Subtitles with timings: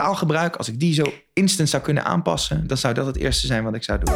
[0.00, 3.64] taalgebruik, als ik die zo instant zou kunnen aanpassen, dan zou dat het eerste zijn
[3.64, 4.14] wat ik zou doen.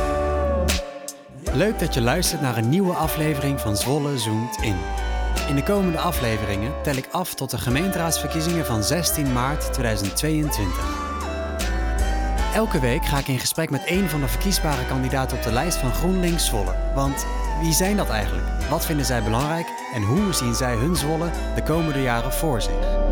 [1.53, 4.77] Leuk dat je luistert naar een nieuwe aflevering van Zwolle Zoomt In.
[5.49, 11.03] In de komende afleveringen tel ik af tot de gemeenteraadsverkiezingen van 16 maart 2022.
[12.55, 15.77] Elke week ga ik in gesprek met één van de verkiesbare kandidaten op de lijst
[15.77, 16.75] van GroenLinks Zwolle.
[16.95, 17.27] Want
[17.61, 18.47] wie zijn dat eigenlijk?
[18.71, 19.67] Wat vinden zij belangrijk?
[19.95, 23.04] En hoe zien zij hun Zwolle de komende jaren voor zich?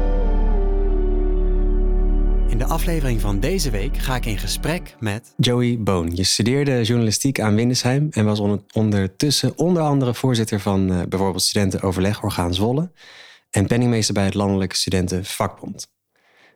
[2.52, 6.10] In de aflevering van deze week ga ik in gesprek met Joey Boon.
[6.14, 8.40] Je studeerde journalistiek aan Windesheim en was
[8.72, 12.90] ondertussen onder andere voorzitter van uh, bijvoorbeeld Studentenoverlegorgaan Zwolle
[13.50, 15.88] en penningmeester bij het Landelijke Studentenvakbond.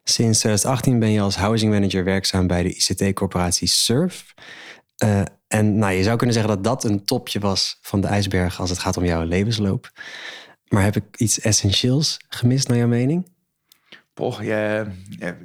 [0.05, 4.35] Sinds 2018 ben je als housing manager werkzaam bij de ICT-corporatie Surf.
[5.05, 8.61] Uh, en nou, je zou kunnen zeggen dat dat een topje was van de ijsberg
[8.61, 9.91] als het gaat om jouw levensloop.
[10.69, 13.35] Maar heb ik iets essentieels gemist naar jouw mening?
[14.17, 14.87] Poch, ja,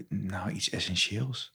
[0.10, 1.54] nou, iets essentieels.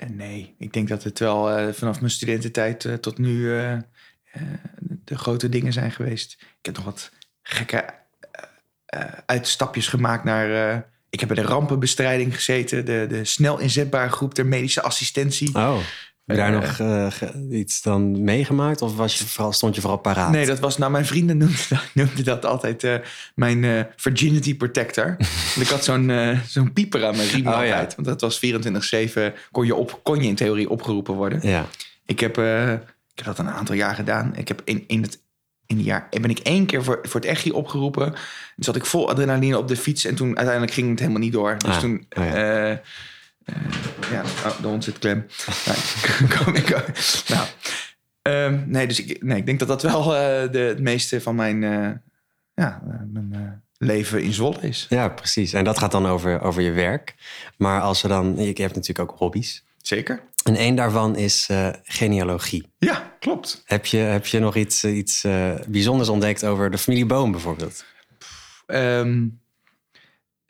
[0.00, 3.48] Uh, nee, ik denk dat het wel uh, vanaf mijn studententijd tot nu
[5.04, 6.36] de grote dingen zijn geweest.
[6.40, 7.94] Ik heb nog wat gekke
[9.26, 14.46] uitstapjes gemaakt naar ik heb bij de rampenbestrijding gezeten, de, de snel inzetbare groep ter
[14.46, 15.54] medische assistentie.
[15.54, 15.78] Oh.
[16.26, 18.82] Heb je daar nog uh, iets dan meegemaakt?
[18.82, 20.30] Of was je vooral, stond je vooral paraat?
[20.30, 20.78] Nee, dat was...
[20.78, 22.94] Nou, mijn vrienden noemden dat, noemden dat altijd uh,
[23.34, 25.16] mijn uh, virginity protector.
[25.60, 27.90] ik had zo'n zo'n pieper aan mijn riem oh, altijd.
[27.90, 28.02] Ja.
[28.02, 28.40] Want dat was
[29.30, 29.34] 24-7...
[29.50, 31.38] Kon je, op, kon je in theorie opgeroepen worden.
[31.42, 31.66] Ja.
[32.06, 34.36] Ik heb, ik heb dat een aantal jaar gedaan.
[34.36, 35.24] Ik heb in, in het
[35.66, 38.12] in die jaar ben ik één keer voor, voor het echi opgeroepen.
[38.12, 41.32] Toen zat ik vol adrenaline op de fiets en toen uiteindelijk ging het helemaal niet
[41.32, 41.58] door.
[41.58, 42.06] Dus ah, toen.
[42.18, 42.80] Oh ja.
[44.10, 45.26] Ja, oh, de hond zit klem.
[46.28, 46.68] nou, ik,
[47.28, 47.46] nou
[48.22, 51.34] um, nee, dus ik, nee, ik denk dat dat wel uh, de, het meeste van
[51.34, 51.90] mijn, uh,
[52.54, 54.86] ja, mijn leven in Zwolle is.
[54.88, 55.52] Ja, precies.
[55.52, 57.14] En dat gaat dan over, over je werk.
[57.56, 59.64] Maar als we dan, je hebt natuurlijk ook hobby's.
[59.82, 60.22] Zeker.
[60.44, 62.72] En één daarvan is uh, genealogie.
[62.78, 63.62] Ja, klopt.
[63.64, 67.84] Heb je, heb je nog iets, iets uh, bijzonders ontdekt over de familie Boom bijvoorbeeld?
[68.66, 69.40] Um,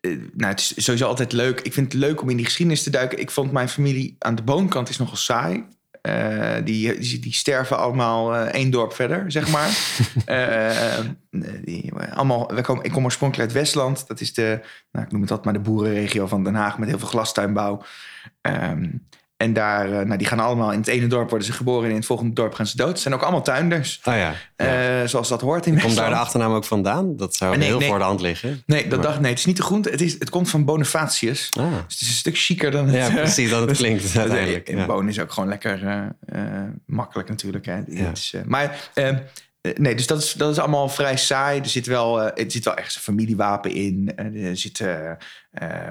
[0.00, 1.60] nou, het is sowieso altijd leuk.
[1.60, 3.18] Ik vind het leuk om in die geschiedenis te duiken.
[3.18, 5.64] Ik vond mijn familie aan de boonkant is nogal saai.
[6.02, 9.68] Uh, die, die, die, sterven allemaal uh, één dorp verder, zeg maar.
[10.26, 10.98] uh,
[11.64, 14.06] die, allemaal, we komen, ik kom oorspronkelijk uit Westland.
[14.06, 14.60] Dat is de,
[14.92, 17.82] nou, ik noem het dat maar de boerenregio van Den Haag met heel veel glastuinbouw.
[18.42, 19.06] Um,
[19.36, 21.90] en daar, uh, nou, die gaan allemaal in het ene dorp worden ze geboren en
[21.90, 22.96] in het volgende dorp gaan ze dood.
[22.96, 24.00] Ze zijn ook allemaal tuinders.
[24.04, 25.00] Oh ja, ja.
[25.02, 27.16] Uh, zoals dat hoort in Komt daar de achternaam ook vandaan?
[27.16, 28.62] Dat zou nee, heel nee, voor de hand liggen.
[28.66, 29.90] Nee, dat dacht, nee, het is niet de groente.
[29.90, 31.48] Het, is, het komt van Bonifatius.
[31.58, 31.64] Ah.
[31.64, 32.94] Dus het is een stuk chiquer dan het...
[32.94, 34.70] Ja, precies, dat het klinkt uiteindelijk.
[34.70, 34.86] Ja.
[34.86, 37.66] Bonen is ook gewoon lekker uh, makkelijk natuurlijk.
[37.66, 37.80] Hè.
[37.86, 38.10] Ja.
[38.10, 38.90] Is, maar...
[38.94, 39.18] Ehm,
[39.74, 41.60] nee, dus dat is, dat is allemaal vrij saai.
[41.60, 44.12] Er zit wel, uh, er zit wel ergens een familiewapen in.
[44.16, 45.10] Er zit, uh,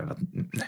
[0.08, 0.18] wat,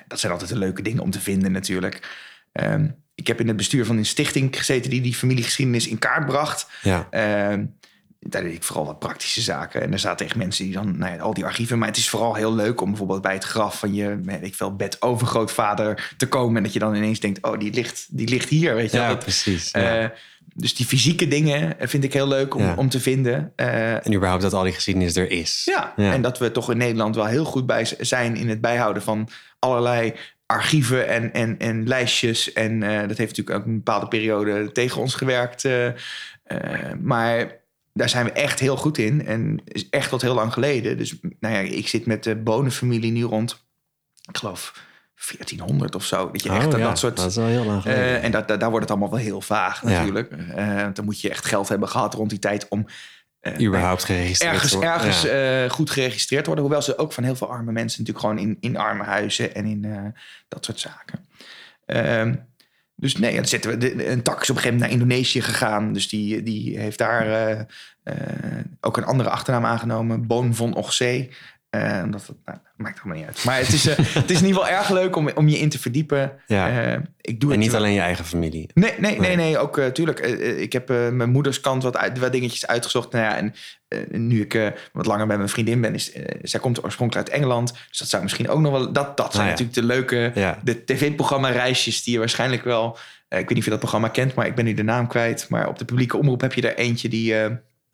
[0.07, 2.25] dat zijn altijd de leuke dingen om te vinden natuurlijk.
[2.63, 6.25] Um, ik heb in het bestuur van een stichting gezeten die die familiegeschiedenis in kaart
[6.25, 6.67] bracht.
[6.81, 7.07] Ja.
[7.51, 7.75] Um,
[8.19, 9.81] daar deed ik vooral wat praktische zaken.
[9.81, 11.77] En er zaten echt mensen die dan, nou ja, al die archieven.
[11.77, 14.55] Maar het is vooral heel leuk om bijvoorbeeld bij het graf van je, weet ik
[14.55, 16.57] veel, bed overgrootvader te komen.
[16.57, 19.07] En dat je dan ineens denkt, oh, die ligt, die ligt hier, weet je Ja,
[19.07, 19.17] wel.
[19.17, 19.71] precies.
[19.71, 20.03] Ja.
[20.03, 20.09] Uh,
[20.53, 22.73] dus die fysieke dingen vind ik heel leuk om, Ja.
[22.77, 23.53] om te vinden.
[23.55, 25.61] Uh, En überhaupt dat al die geschiedenis er is.
[25.65, 25.93] ja.
[25.95, 29.29] En dat we toch in Nederland wel heel goed bij zijn in het bijhouden van
[29.59, 30.13] allerlei
[30.47, 32.53] archieven en, en, en lijstjes.
[32.53, 35.65] En eh, dat heeft natuurlijk ook een bepaalde periode tegen ons gewerkt.
[35.65, 35.93] eh, eh,
[37.01, 37.55] maar
[37.93, 39.25] daar zijn we echt heel goed in.
[39.25, 40.97] En is echt tot heel lang geleden.
[40.97, 43.65] Dus nou ja, ik zit met de bonenfamilie nu rond,
[44.29, 44.85] ik geloof
[45.37, 46.31] 1400 of zo.
[46.31, 47.17] Dat je echt Oh, dat, ja, dat soort...
[47.17, 48.21] Dat is wel heel lang geleden.
[48.21, 50.31] En dat, dat- daar wordt het allemaal wel heel vaag natuurlijk.
[50.95, 52.85] Dan moet je echt geld hebben gehad rond die tijd om
[53.59, 55.63] überhaupt geregistreerd ergens, ergens Ja.
[55.63, 56.63] eh, goed geregistreerd worden.
[56.63, 59.85] Hoewel ze ook van heel veel arme mensen natuurlijk gewoon in, in armenhuizen en in
[59.85, 61.25] eh, dat soort zaken.
[61.85, 62.35] Ehm,
[62.95, 65.41] dus nee, dan zetten we de, een tak is op een gegeven moment naar Indonesië
[65.41, 65.93] gegaan.
[65.93, 67.59] Dus die, die heeft daar eh,
[68.03, 68.15] eh,
[68.81, 70.27] ook een andere achternaam aangenomen.
[70.27, 71.31] Boon von Ochzee.
[71.83, 73.43] Eh, omdat het, nou, maakt allemaal niet uit.
[73.45, 75.69] Maar het is, eh, het is in ieder geval erg leuk om, om je in
[75.69, 76.31] te verdiepen.
[76.47, 76.93] Ja.
[76.93, 78.69] Eh, ik doe En het niet alleen je eigen familie.
[78.73, 79.57] Nee, nee, nee, Nee.
[79.57, 80.19] ook uh, tuurlijk.
[80.59, 83.11] Ik heb mijn moeders kant wat, uit, wat dingetjes uitgezocht.
[83.11, 83.53] Nou ja, en
[84.27, 87.73] nu ik wat langer bij mijn vriendin ben, is, zij komt oorspronkelijk uit Engeland.
[87.89, 88.91] Dus dat zou misschien ook nog wel.
[88.93, 89.63] Dat, dat zijn Ah, ja.
[89.63, 90.59] natuurlijk de leuke Ja.
[90.63, 92.97] de tv-programma reisjes die je waarschijnlijk wel.
[93.29, 95.45] Ik weet niet of je dat programma kent, maar ik ben nu de naam kwijt.
[95.49, 97.35] Maar op de publieke omroep heb je er eentje die.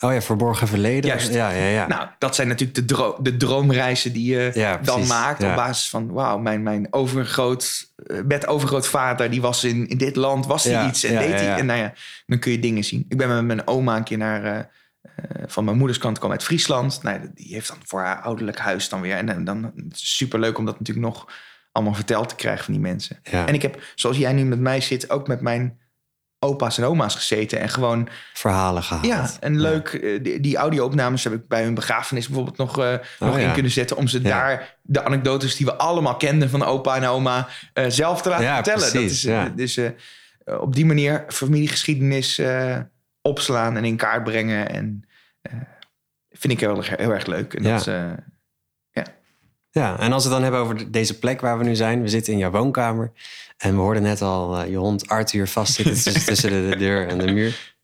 [0.03, 1.09] Oh ja, verborgen verleden.
[1.09, 1.33] Juist.
[1.33, 1.87] Ja, ja, ja.
[1.87, 5.07] nou, dat zijn natuurlijk de, dro de droomreizen die je Ja, dan precies.
[5.09, 5.41] maakt.
[5.41, 5.49] Ja.
[5.49, 7.93] Op basis van, wauw, mijn, mijn overgroot,
[8.25, 11.57] met overgrootvader, die was in, in dit land, was hij iets en deed hij.
[11.57, 11.93] En nou ja,
[12.25, 13.05] dan kun je dingen zien.
[13.09, 16.31] Ik ben met mijn oma een keer naar, uh, uh, van mijn moeders kant kwam
[16.31, 17.03] uit Friesland.
[17.03, 19.15] Nou, die heeft dan voor haar ouderlijk huis dan weer.
[19.15, 21.31] En dan, dan super leuk om dat natuurlijk nog
[21.71, 23.19] allemaal verteld te krijgen van die mensen.
[23.23, 25.77] En ik heb, zoals jij nu met mij zit, ook met mijn
[26.43, 27.59] opa's en oma's gezeten.
[27.59, 29.05] En gewoon, Verhalen gehad.
[29.05, 29.87] ja, en leuk.
[29.87, 33.47] eh, Die, die audio-opnames heb ik bij hun begrafenis bijvoorbeeld nog, eh, nog Oh, ja.
[33.47, 33.97] in kunnen zetten.
[33.97, 34.29] Om ze Ja.
[34.29, 38.45] daar de anekdotes die we allemaal kenden van opa en oma eh, zelf te laten
[38.45, 38.79] Ja, vertellen.
[38.81, 39.49] dat precies, is, eh, ja.
[39.55, 39.79] Dus
[40.59, 42.41] op die manier familiegeschiedenis
[43.21, 44.69] opslaan en in kaart brengen.
[44.69, 45.07] En
[46.29, 47.53] vind ik heel, erg- heel erg leuk.
[47.53, 47.77] En Ja.
[47.77, 47.93] dat is,
[49.73, 52.01] Ja, en als we het dan hebben over de- deze plek waar we nu zijn.
[52.01, 53.11] We zitten in jouw woonkamer.
[53.57, 57.07] En we hoorden net al eh, je hond Arthur vastzitten tussen, tussen de, de deur
[57.07, 57.75] en de muur.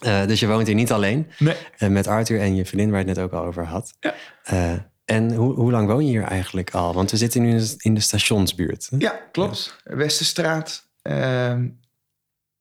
[0.00, 1.30] Eh, dus je woont hier niet alleen.
[1.38, 1.56] nee.
[1.78, 3.94] Eh, met Arthur en je vriendin waar je het net ook al over had.
[4.00, 4.92] Ja.
[5.04, 6.94] En hoe, hoe lang woon je hier eigenlijk al?
[6.94, 8.86] Want we zitten nu in de- stationsbuurt.
[8.90, 8.96] hè?
[8.98, 9.76] Ja, klopt.
[9.84, 10.88] Westerstraat.
[11.02, 11.68] Ehm,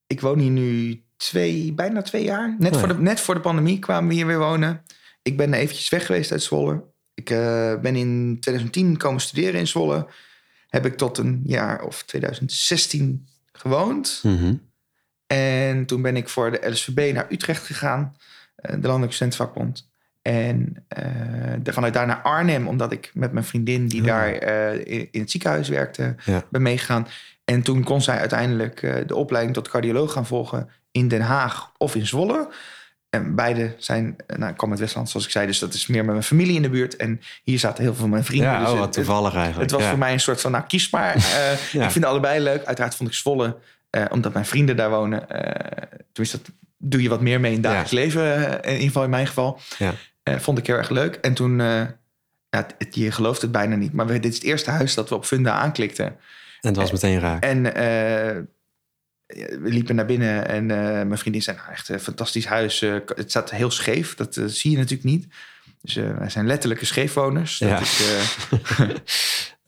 [0.07, 2.55] ik woon hier nu twee, bijna twee jaar.
[2.59, 2.93] Net, Oh, voor ja.
[2.95, 4.83] de, net voor de pandemie kwamen we hier weer wonen.
[5.21, 6.83] Ik ben eventjes weg geweest uit Zwolle.
[7.13, 10.07] Ik eh, ben in 2010 komen studeren in Zwolle.
[10.69, 14.19] Heb ik tot een jaar of 2016 gewoond.
[14.23, 14.53] Mhm.
[15.27, 18.15] En toen ben ik voor de LSVB naar Utrecht gegaan.
[18.55, 19.89] eh, de Landelijke Studentenvakbond.
[20.21, 20.85] En
[21.61, 24.33] de- vanuit daar naar Arnhem, omdat ik met mijn vriendin die daar
[24.73, 26.43] in, in het ziekenhuis werkte, Ja.
[26.49, 27.07] ben meegegaan.
[27.45, 31.95] En toen kon zij uiteindelijk de opleiding tot cardioloog gaan volgen in Den Haag of
[31.95, 32.49] in Zwolle.
[33.13, 35.87] En beide zijn, eh, nou, ik kwam uit Westland, zoals ik zei, dus dat is
[35.87, 36.95] meer met mijn familie in de buurt.
[36.95, 38.49] En hier zaten heel veel van mijn vrienden.
[38.49, 39.61] Ja, dus oh, het- wat toevallig eigenlijk.
[39.61, 39.89] het was ja.
[39.89, 41.15] voor mij een soort van, nou kies maar.
[41.39, 41.85] Eh, Ja.
[41.85, 42.65] Ik vind allebei leuk.
[42.65, 43.57] Uiteraard vond ik Zwolle,
[43.89, 45.29] eh, omdat mijn vrienden daar wonen.
[45.29, 45.81] eh
[46.13, 46.41] dus dat
[46.77, 48.41] doe je wat meer mee in het dagelijks leven.
[48.63, 49.59] in ieder geval in mijn geval.
[49.77, 49.93] Ja.
[50.39, 51.15] Vond ik heel erg leuk.
[51.15, 51.95] En toen, ja,
[52.49, 53.93] het- het- je gelooft het bijna niet.
[53.93, 56.05] Maar we, dit is het eerste huis dat we op Funda aanklikten.
[56.05, 56.15] En
[56.61, 57.43] het was meteen raak.
[57.43, 57.65] En
[59.35, 62.81] we liepen naar binnen en eh, mijn vriendin zei, nou echt een fantastisch huis.
[62.81, 65.27] Eh, het staat heel scheef, dat eh, zie je natuurlijk niet.
[65.81, 67.57] Dus wij zijn letterlijke scheefwoners.
[67.57, 67.79] Dat Ja.
[67.79, 69.55] is,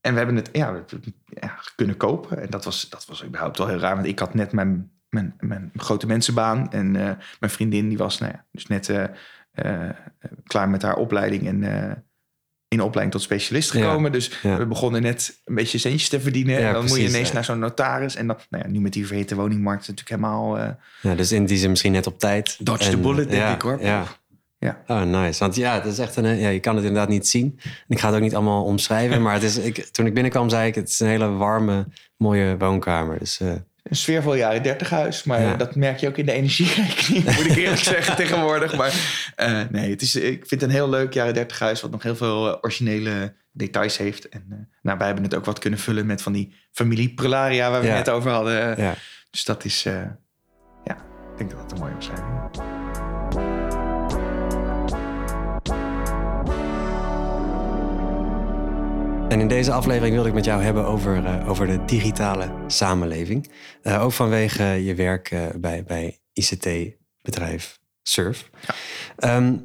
[0.00, 0.84] en we hebben het ja,
[1.76, 2.42] kunnen kopen.
[2.42, 3.94] En dat was, dat was überhaupt wel heel raar.
[3.94, 6.72] Want ik had net mijn, mijn, mijn grote mensenbaan.
[6.72, 6.90] En
[7.40, 8.92] mijn vriendin die was nou ja, dus net
[10.44, 11.46] klaar met haar opleiding.
[11.46, 11.60] En
[12.68, 13.80] in opleiding tot specialist Ja.
[13.80, 14.12] gekomen.
[14.12, 14.56] Dus Ja.
[14.56, 16.60] we begonnen net een beetje centjes te verdienen.
[16.60, 18.16] Ja, en dan moet je ineens naar zo'n notaris.
[18.16, 20.58] En dan, nou ja, nu met die verhete woningmarkt natuurlijk helemaal...
[20.58, 20.68] eh,
[21.02, 22.56] Ja, dus in die zin misschien net op tijd.
[22.60, 23.78] Dodge the En, bullet, denk ik, hoor.
[23.80, 24.04] Ja.
[24.58, 24.82] Ja.
[24.86, 25.38] Oh, nice.
[25.40, 27.58] Want ja, het is echt een, ja, je kan het inderdaad niet zien.
[27.62, 29.22] En Ik ga het ook niet allemaal omschrijven.
[29.22, 31.86] Maar het is, ik, toen ik binnenkwam, zei ik: het is een hele warme,
[32.16, 33.18] mooie woonkamer.
[33.18, 33.52] Dus eh,
[33.88, 35.24] een sfeervol jaren dertig huis.
[35.24, 35.54] Maar Ja.
[35.56, 38.76] dat merk je ook in de energierekening, moet ik eerlijk zeggen tegenwoordig.
[38.76, 38.94] Maar
[39.36, 41.80] eh, nee, het is, ik vind het een heel leuk jaren dertig huis...
[41.80, 44.28] wat nog heel veel eh, originele details heeft.
[44.28, 47.70] En eh, nou, wij hebben het ook wat kunnen vullen met van die familie Prularia...
[47.70, 47.94] waar we Ja.
[47.96, 48.80] het net over hadden.
[48.82, 48.94] ja.
[49.30, 49.92] Dus dat is, eh,
[50.84, 50.94] ja,
[51.32, 52.75] ik denk dat dat een mooie omschrijving is.
[59.36, 63.50] En in deze aflevering wilde ik met jou hebben over, eh, over de digitale samenleving.
[63.82, 68.50] Eh, ook vanwege je werk eh, bij, bij ICT-bedrijf Surf.
[69.16, 69.56] Ehm,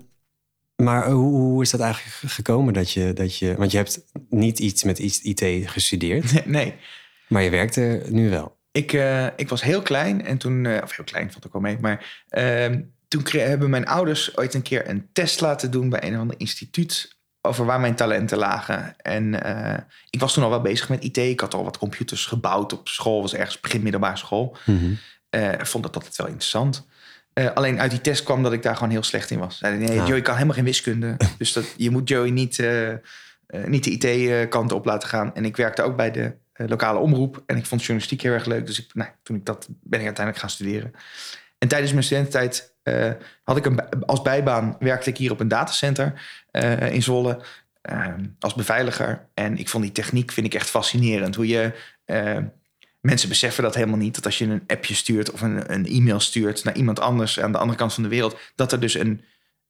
[0.76, 3.56] maar hoe, hoe is dat eigenlijk gekomen dat je, dat je...
[3.56, 6.76] Want je hebt niet iets met IT gestudeerd, Nee, nee.
[7.28, 8.58] maar je werkt er nu wel.
[8.72, 8.92] Ik,
[9.36, 12.82] ik was heel klein en toen, of heel klein valt ook wel mee, maar ehm,
[13.08, 16.40] toen hebben mijn ouders ooit een keer een test laten doen bij een of ander
[16.40, 18.96] instituut over waar mijn talenten lagen.
[18.98, 21.18] En eh, ik was toen al wel bezig met IT.
[21.18, 24.58] Ik had al wat computers gebouwd op school, was ergens begin middelbare school.
[25.30, 26.88] Ik vond dat altijd wel interessant.
[27.34, 29.58] Eh, alleen uit die test kwam dat ik daar gewoon heel slecht in was.
[29.58, 30.08] Zeiden, nee, Ah.
[30.08, 31.18] Joey kan helemaal geen wiskunde.
[31.38, 32.64] dus dat, je moet Joey niet,
[33.66, 35.36] niet de IT-kant op laten gaan.
[35.36, 37.44] En ik werkte ook bij de lokale omroep.
[37.46, 38.66] En ik vond journalistiek heel erg leuk.
[38.66, 40.92] Dus ik, nou, toen ik dat ben ik uiteindelijk gaan studeren.
[41.58, 43.12] En tijdens mijn studententijd eh,
[43.44, 46.14] had ik een, als bijbaan werkte ik hier op een datacenter
[46.52, 47.42] eh, in Zwolle.
[47.82, 48.06] eh,
[48.40, 49.28] als beveiliger.
[49.34, 51.36] En ik vond die techniek vind ik echt fascinerend.
[51.36, 51.72] Hoe je
[52.06, 52.38] eh,
[53.00, 54.16] mensen beseffen dat helemaal niet.
[54.16, 57.52] Dat als je een appje stuurt of een, een e-mail stuurt naar iemand anders aan
[57.52, 59.22] de andere kant van de wereld, dat er dus een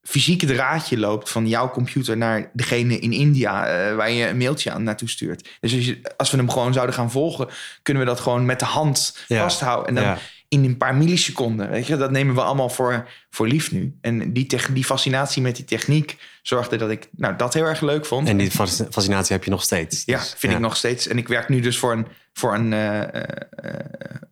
[0.01, 3.53] fysieke draadje loopt van jouw computer naar degene in India
[3.95, 5.49] waar je een mailtje aan naartoe stuurt.
[5.59, 7.47] Dus als, je, als we hem gewoon zouden gaan volgen,
[7.81, 9.41] kunnen we dat gewoon met de hand Ja.
[9.41, 9.87] vasthouden.
[9.87, 10.17] En dan Ja.
[10.51, 11.69] In een paar milliseconden.
[11.69, 13.97] Weet je, dat nemen we allemaal voor, voor lief nu.
[14.01, 17.81] En die, tech- die fascinatie met die techniek zorgde dat ik nou, dat heel erg
[17.81, 18.27] leuk vond.
[18.27, 20.03] En die fasc- fascinatie heb je nog steeds.
[20.05, 21.07] Ja, Dus, vind ik nog steeds.
[21.07, 23.23] En ik werk nu dus voor een, voor een eh, eh,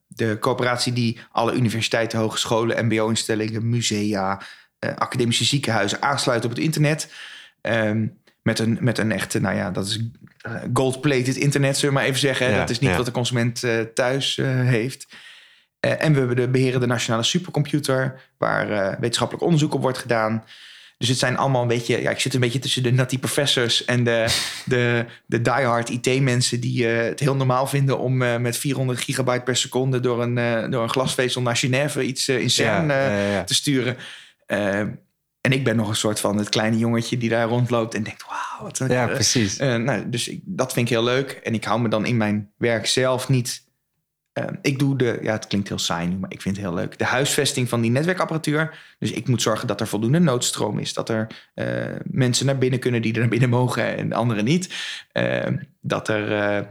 [0.07, 4.41] de coöperatie die alle universiteiten, hogescholen, mbo-instellingen, musea,
[4.79, 7.11] eh, academische ziekenhuizen aansluit op het internet.
[7.61, 8.07] Ehm,
[8.41, 9.99] met, een, met een echte, nou ja, dat is
[10.73, 12.49] gold-plated internet, zullen we maar even zeggen.
[12.49, 12.95] Ja, dat is niet ja.
[12.95, 15.07] wat de consument thuis heeft.
[15.79, 19.97] Eh, en we hebben de beheren de nationale supercomputer, waar eh, wetenschappelijk onderzoek op wordt
[19.97, 20.43] gedaan.
[20.97, 23.85] Dus het zijn allemaal een beetje, ja, ik zit een beetje tussen de nutty professors
[23.85, 24.25] en de,
[24.65, 29.43] de, de diehard IT-mensen die uh, het heel normaal vinden om uh, met 400 gigabyte
[29.43, 33.43] per seconde door een, uh, door een glasvezel naar Genève iets in CERN ja, ja,
[33.43, 33.97] te sturen.
[35.41, 38.25] en ik ben nog een soort van het kleine jongetje die daar rondloopt en denkt,
[38.27, 38.89] wauw, wat een...
[38.89, 39.57] Ja, precies.
[39.57, 41.31] nou, dus ik, dat vind ik heel leuk.
[41.31, 43.67] En ik hou me dan in mijn werk zelf niet
[44.61, 46.97] ik doe de, ja, het klinkt heel saai nu, maar ik vind het heel leuk.
[46.97, 48.79] De huisvesting van die netwerkapparatuur.
[48.99, 50.93] Dus ik moet zorgen dat er voldoende noodstroom is.
[50.93, 54.73] Dat er uh, mensen naar binnen kunnen die er naar binnen mogen en anderen niet.
[55.13, 55.41] Uh,
[55.81, 56.67] dat er uh,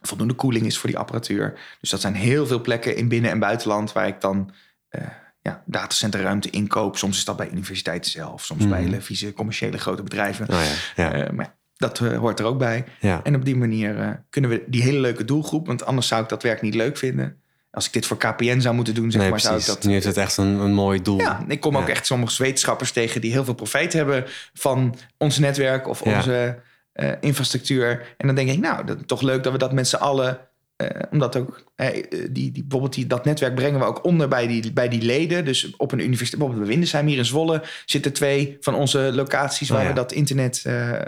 [0.00, 1.58] voldoende koeling is voor die apparatuur.
[1.80, 4.52] Dus dat zijn heel veel plekken in binnen- en buitenland waar ik dan
[4.88, 5.06] eh,
[5.40, 6.96] ja, datacenterruimte inkoop.
[6.96, 8.70] Soms is dat bij universiteiten zelf, soms mm.
[8.70, 10.48] bij hele vieze commerciële grote bedrijven.
[10.48, 10.62] Oh
[10.96, 11.32] ja, ja.
[11.32, 12.84] maar dat uh, hoort er ook bij.
[13.00, 13.20] Ja.
[13.22, 16.28] En op die manier uh, kunnen we die hele leuke doelgroep, want anders zou ik
[16.28, 17.36] dat werk niet leuk vinden.
[17.70, 19.84] Als ik dit voor KPN zou moeten doen, zeg nee, maar, zou ik dat.
[19.84, 21.18] Nu is het echt een, een mooi doel.
[21.18, 24.24] Ja, ik kom ook echt sommige wetenschappers tegen die heel veel profijt hebben
[24.54, 26.58] van ons netwerk of onze
[26.94, 28.14] uh, infrastructuur.
[28.16, 30.38] En dan denk ik, nou, dat, toch leuk dat we dat met z'n allen
[30.82, 34.46] uh, omdat ook uh, die, die, bijvoorbeeld die, dat netwerk brengen we ook onder bij
[34.46, 35.44] die, bij die leden.
[35.44, 39.68] Dus op een universiteit, bijvoorbeeld bij Windesheim hier in Zwolle, zitten twee van onze locaties
[39.68, 39.90] waar oh, ja.
[39.90, 41.00] we dat internet uh,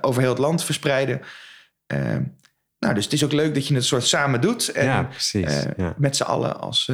[0.00, 1.20] over heel het land verspreiden.
[2.78, 4.68] nou, dus het is ook leuk dat je het soort samen doet.
[4.68, 5.64] En ja, precies.
[5.76, 5.94] Ja.
[5.96, 6.90] met z'n allen als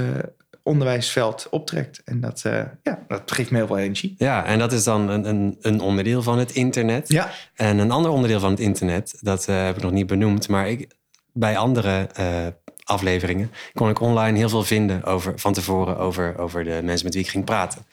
[0.63, 2.03] onderwijsveld optrekt.
[2.05, 2.41] En dat,
[2.83, 4.15] ja, dat geeft me heel veel energie.
[4.19, 7.09] Ja, en dat is dan een, een, een onderdeel van het internet.
[7.09, 7.31] Ja.
[7.55, 10.89] En een ander onderdeel van het internet, dat heb ik nog niet benoemd, maar ik
[11.33, 12.47] bij andere uh,
[12.85, 17.15] afleveringen kon ik online heel veel vinden over, van tevoren over, over de mensen met
[17.15, 17.87] wie ik ging praten.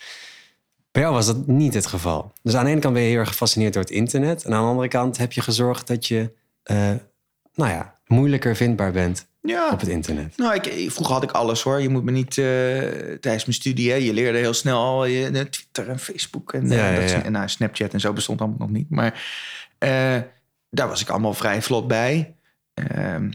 [0.92, 2.34] Bij jou was dat niet het geval.
[2.42, 4.44] Dus aan de ene kant ben je heel erg gefascineerd door het internet.
[4.44, 6.32] En aan de andere kant heb je gezorgd dat je,
[6.72, 6.78] uh,
[7.54, 9.70] nou ja, moeilijker vindbaar bent ja.
[9.72, 10.38] op het internet.
[10.38, 11.82] Nou, ik, vroeger had ik alles hoor.
[11.82, 12.46] Je moet me niet uh,
[13.20, 16.96] tijdens mijn studie, hè, je leerde heel snel al je, Twitter en Facebook en, ja,
[16.96, 18.90] dat, ja, en nou, Snapchat en zo bestond allemaal nog niet.
[18.90, 19.24] Maar
[20.70, 22.37] daar was ik allemaal vrij vlot bij.
[22.78, 23.32] Ehm,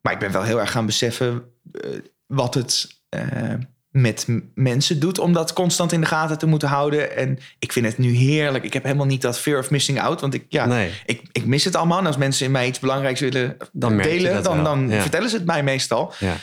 [0.00, 3.54] maar ik ben wel heel erg gaan beseffen uh, wat het uh,
[3.90, 7.16] met mensen doet om dat constant in de gaten te moeten houden.
[7.16, 8.64] En ik vind het nu heerlijk.
[8.64, 10.20] Ik heb helemaal niet dat fear of missing out.
[10.20, 10.92] Want ik, ja, nee.
[11.06, 11.98] ik, ik mis het allemaal.
[11.98, 15.00] En als mensen in mij iets belangrijks willen dan delen, dan, dan ja.
[15.00, 16.14] vertellen ze het mij meestal.
[16.18, 16.36] Ja.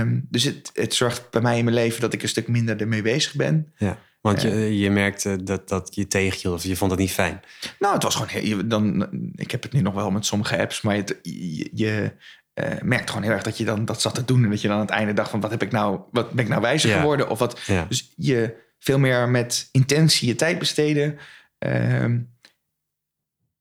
[0.00, 2.80] Um, dus het, het zorgt bij mij in mijn leven dat ik een stuk minder
[2.80, 3.72] ermee bezig ben.
[3.76, 3.98] Ja.
[4.20, 7.40] Want je, je merkte dat, dat je tegenhield of je vond het niet fijn?
[7.78, 8.28] Nou, het was gewoon...
[8.28, 12.12] Heel, dan, ik heb het nu nog wel met sommige apps, maar het, je, je
[12.54, 14.44] uh, merkt gewoon heel erg dat je dan dat zat te doen...
[14.44, 16.44] en dat je dan aan het einde dacht van wat, heb ik nou, wat ben
[16.44, 16.98] ik nou wijzer ja.
[16.98, 17.28] geworden?
[17.28, 17.86] Of wat, ja.
[17.88, 21.18] Dus je veel meer met intentie je tijd besteden...
[21.66, 22.14] Uh,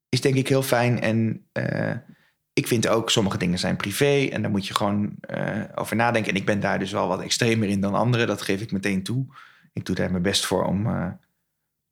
[0.09, 1.01] is denk ik heel fijn.
[1.01, 1.95] En uh,
[2.53, 5.15] ik vind ook sommige dingen zijn privé en daar moet je gewoon
[5.75, 6.31] over nadenken.
[6.31, 8.27] En ik ben daar dus wel wat extremer in dan anderen.
[8.27, 9.25] Dat geef ik meteen toe
[9.77, 11.07] ik doe daar mijn best voor om, uh,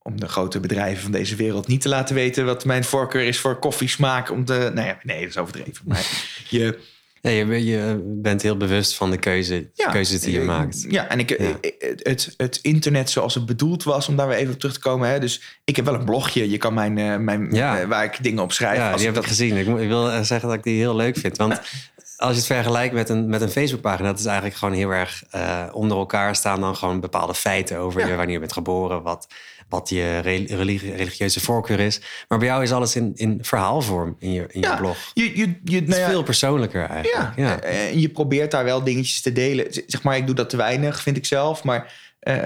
[0.01, 3.39] om de grote bedrijven van deze wereld niet te laten weten wat mijn voorkeur is
[3.39, 4.31] voor koffiesmaak.
[4.31, 5.85] Om te, nou ja, nee, dat is overdreven.
[5.85, 6.05] Maar
[6.49, 6.79] je,
[7.21, 10.85] ja, je, je bent heel bewust van de keuze, ja, keuzes die je maakt.
[10.89, 11.57] Ja, en ik, ja.
[11.97, 15.09] Het, het internet zoals het bedoeld was, om daar weer even op terug te komen.
[15.09, 16.49] Hè, dus ik heb wel een blogje.
[16.49, 17.87] Je kan mijn, mijn ja.
[17.87, 18.77] waar ik dingen op schrijf.
[18.77, 19.25] Ja, die heb dat...
[19.25, 19.57] gezien.
[19.57, 21.37] Ik, ik, wil zeggen dat ik die heel leuk vind.
[21.37, 21.61] Want
[22.17, 25.23] als je het vergelijkt met een, met een Facebookpagina, dat is eigenlijk gewoon heel erg
[25.35, 28.07] uh, onder elkaar staan dan gewoon bepaalde feiten over ja.
[28.07, 29.27] je, wanneer je bent geboren, wat,
[29.69, 32.01] wat je religie, religieuze voorkeur is.
[32.27, 34.97] Maar bij jou is alles in, in verhaalvorm in je, in ja, je blog.
[35.13, 37.37] Je, je, je, nou ja, veel persoonlijker eigenlijk.
[37.37, 37.59] Ja, ja.
[37.59, 39.65] En je probeert daar wel dingetjes te delen.
[39.87, 41.63] Zeg maar, ik doe dat te weinig, vind ik zelf.
[41.63, 42.45] Maar uh,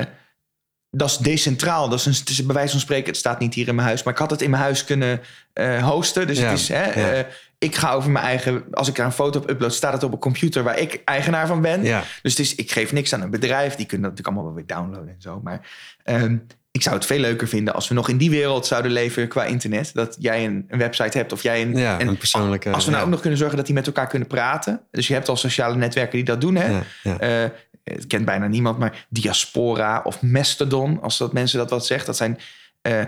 [0.92, 1.90] dat is decentraal.
[1.90, 3.88] Dat is, een, het is bij wijze van spreken, het staat niet hier in mijn
[3.88, 5.22] huis, maar ik had het in mijn huis kunnen
[5.54, 6.28] uh, hosten.
[6.28, 7.26] Dus ja, het is, hè, ja.
[7.60, 10.12] Ik ga over mijn eigen, als ik er een foto op upload, staat het op
[10.12, 11.84] een computer waar ik eigenaar van ben.
[11.84, 12.04] Ja.
[12.22, 14.54] Dus het is, ik geef niks aan een bedrijf, die kunnen dat natuurlijk allemaal wel
[14.54, 15.42] weer downloaden en zo.
[15.44, 15.68] Maar
[16.06, 19.28] um, ik zou het veel leuker vinden als we nog in die wereld zouden leven
[19.28, 19.92] qua internet.
[19.94, 22.72] Dat jij een, een website hebt of jij een, ja, een persoonlijke.
[22.72, 24.82] Als we nou ook nog kunnen zorgen dat die met elkaar kunnen praten.
[24.92, 26.56] Dus je hebt al sociale netwerken die dat doen.
[26.56, 26.80] Hè?
[27.04, 27.50] Uh,
[27.84, 32.18] het kent bijna niemand, maar Diaspora of Mastodon, als dat mensen dat wat zegt, dat
[32.18, 32.40] zijn
[32.88, 33.04] uh,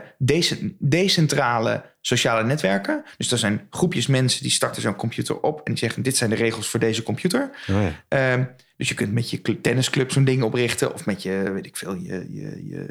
[0.80, 3.04] decentrale sociale netwerken.
[3.18, 6.30] Dus dat zijn groepjes mensen die starten zo'n computer op en die zeggen: Dit zijn
[6.30, 7.50] de regels voor deze computer.
[7.70, 8.38] Oh ja.
[8.38, 8.46] uh,
[8.78, 11.96] dus je kunt met je tennisclub zo'n ding oprichten, of met je, weet ik veel,
[11.96, 12.86] je, je, je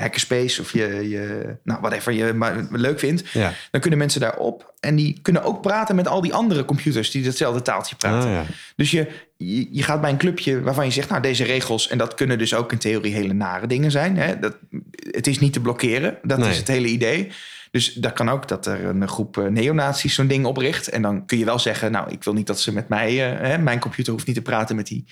[0.00, 3.28] hackerspace of je, je nou, whatever je maar leuk vindt.
[3.28, 3.52] Ja.
[3.70, 7.24] Dan kunnen mensen daarop en die kunnen ook praten met al die andere computers die
[7.24, 8.30] hetzelfde taaltje praten.
[8.30, 8.44] Ja.
[8.76, 11.98] Dus je, je, je, gaat bij een clubje waarvan je zegt, nou deze regels, en
[11.98, 14.16] dat kunnen dus ook in theorie hele nare dingen zijn.
[14.16, 14.38] Hè?
[14.38, 14.56] Dat,
[15.10, 16.50] het is niet te blokkeren, dat nee.
[16.50, 17.32] is het hele idee.
[17.70, 20.88] Dus dat kan ook dat er een groep uh, neonazies zo'n ding opricht.
[20.88, 23.40] En dan kun je wel zeggen, nou, ik wil niet dat ze met mij, uh,
[23.48, 25.04] hè, mijn computer hoeft niet te praten met die,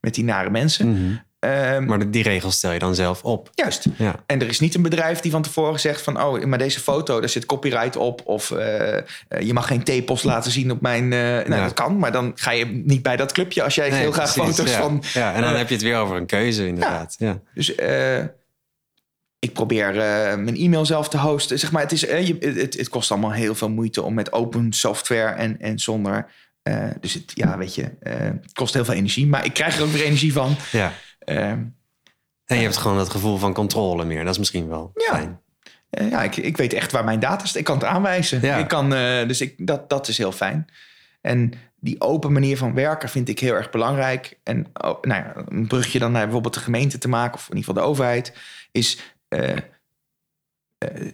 [0.00, 0.88] met die nare mensen.
[0.88, 1.20] Mm -hmm.
[1.40, 3.50] Ehm, Maar die regels stel je dan zelf op.
[3.54, 3.86] Juist.
[3.96, 4.14] Ja.
[4.26, 6.22] En er is niet een bedrijf die van tevoren zegt van...
[6.22, 8.22] oh, maar deze foto, daar zit copyright op.
[8.24, 9.02] Of eh, eh,
[9.40, 11.12] je mag geen tepels laten zien op mijn...
[11.12, 11.62] eh, nou, Ja.
[11.62, 13.62] dat kan, maar dan ga je niet bij dat clubje...
[13.62, 14.80] als jij Nee, heel graag precies, foto's ja.
[14.80, 15.02] van...
[15.12, 17.14] Ja, en dan heb je het weer over een keuze, inderdaad.
[17.18, 17.40] Ja.
[17.54, 17.74] Dus
[19.38, 19.94] ik probeer
[20.38, 21.58] mijn e-mail zelf te hosten.
[21.58, 24.72] Zeg maar, het, is, je, het, het kost allemaal heel veel moeite om met open
[24.72, 26.26] software en, en zonder.
[27.00, 29.26] dus het, ja, weet je, het kost heel veel energie.
[29.26, 30.56] Maar ik krijg er ook weer energie van.
[30.72, 30.92] ja.
[31.24, 34.22] Eh, En je hebt gewoon dat gevoel van controle meer.
[34.24, 35.14] Dat is misschien wel Ja.
[35.14, 35.40] fijn.
[35.90, 37.58] eh, ja, ik, ik weet echt waar mijn data staat.
[37.58, 38.40] Ik kan het aanwijzen.
[38.42, 38.56] Ja.
[38.56, 40.66] Ik kan, eh, dus ik, dat, dat is heel fijn.
[41.20, 44.38] En die open manier van werken vind ik heel erg belangrijk.
[44.42, 47.56] En oh, nou ja, een brugje dan naar bijvoorbeeld de gemeente te maken, of in
[47.56, 48.32] ieder geval de overheid,
[48.72, 48.98] is.
[49.28, 49.58] eh, eh,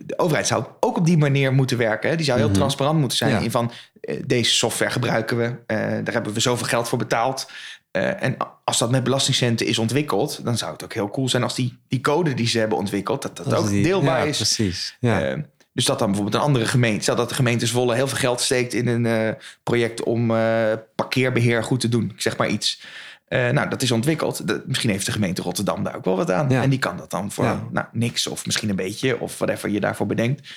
[0.04, 2.10] de overheid zou ook op die manier moeten werken.
[2.10, 2.16] Hè?
[2.16, 2.56] Die zou heel Mhm.
[2.56, 3.38] transparant moeten zijn Ja.
[3.40, 3.70] in van
[4.00, 7.50] eh, deze software gebruiken we, eh, daar hebben we zoveel geld voor betaald.
[7.96, 11.42] Eh, en als dat met belastingcenten is ontwikkeld, dan zou het ook heel cool zijn
[11.42, 14.36] als die, die code die ze hebben ontwikkeld, dat dat ook die- deelbaar ja, is.
[14.36, 14.96] Precies.
[15.00, 15.22] Ja.
[15.22, 15.38] Eh,
[15.72, 18.40] dus dat dan bijvoorbeeld een andere gemeente, stel dat de gemeente Zwolle heel veel geld
[18.40, 22.82] steekt in een eh, project om eh, parkeerbeheer goed te doen, ik zeg maar iets.
[23.28, 24.66] Nou, dat is ontwikkeld.
[24.66, 26.48] Misschien heeft de gemeente Rotterdam daar ook wel wat aan.
[26.48, 26.62] Ja.
[26.62, 29.80] En die kan dat dan voor nou, niks of misschien een beetje of whatever je
[29.80, 30.48] daarvoor bedenkt,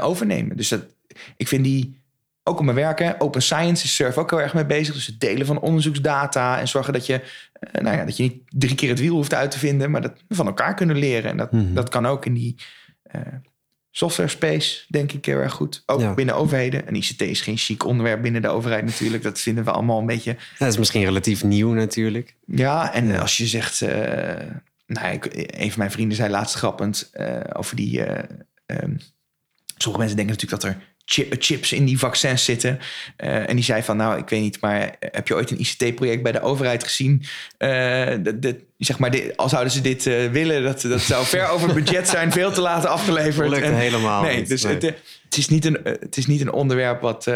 [0.00, 0.56] overnemen.
[0.56, 0.80] Dus dat,
[1.36, 2.03] ik vind die
[2.44, 3.20] ook op mijn werken.
[3.20, 4.94] Open Science is Surf ook heel erg mee bezig.
[4.94, 7.20] Dus het delen van onderzoeksdata en zorgen dat je,
[7.52, 10.02] eh, nou ja, dat je niet drie keer het wiel hoeft uit te vinden, maar
[10.02, 11.30] dat we van elkaar kunnen leren.
[11.30, 11.74] En dat, Mhm.
[11.74, 12.56] dat kan ook in die
[13.02, 13.20] eh,
[13.90, 15.82] software space, denk ik heel erg goed.
[15.86, 16.14] Ook Ja.
[16.14, 16.86] binnen overheden.
[16.86, 19.22] En ICT is geen chic onderwerp binnen de overheid natuurlijk.
[19.22, 20.36] Dat vinden we allemaal een beetje.
[20.58, 22.36] Dat is misschien relatief nieuw natuurlijk.
[22.46, 23.82] Ja, en als je zegt.
[23.82, 24.50] eh,
[24.86, 27.10] nou, ik, een van mijn vrienden zei laatst grappend
[27.52, 28.04] over die.
[28.04, 28.24] eh,
[28.66, 28.96] ehm,
[29.76, 30.93] sommige mensen denken natuurlijk dat er
[31.38, 32.78] chips in die vaccins zitten.
[33.16, 36.22] Eh, en die zei van, nou, ik weet niet, maar heb je ooit een ICT-project
[36.22, 37.22] bij de overheid gezien?
[37.58, 38.14] Eh,
[38.78, 42.08] zeg maar, dit, al zouden ze dit eh, willen, dat, dat zou ver over budget
[42.08, 43.48] zijn, veel te laten afgeleverd.
[43.48, 44.48] Lukt En- helemaal nee, niet.
[44.48, 44.74] dus Nee.
[44.74, 44.90] Het, eh,
[45.24, 47.30] het, is niet een, eh, het is niet een onderwerp wat...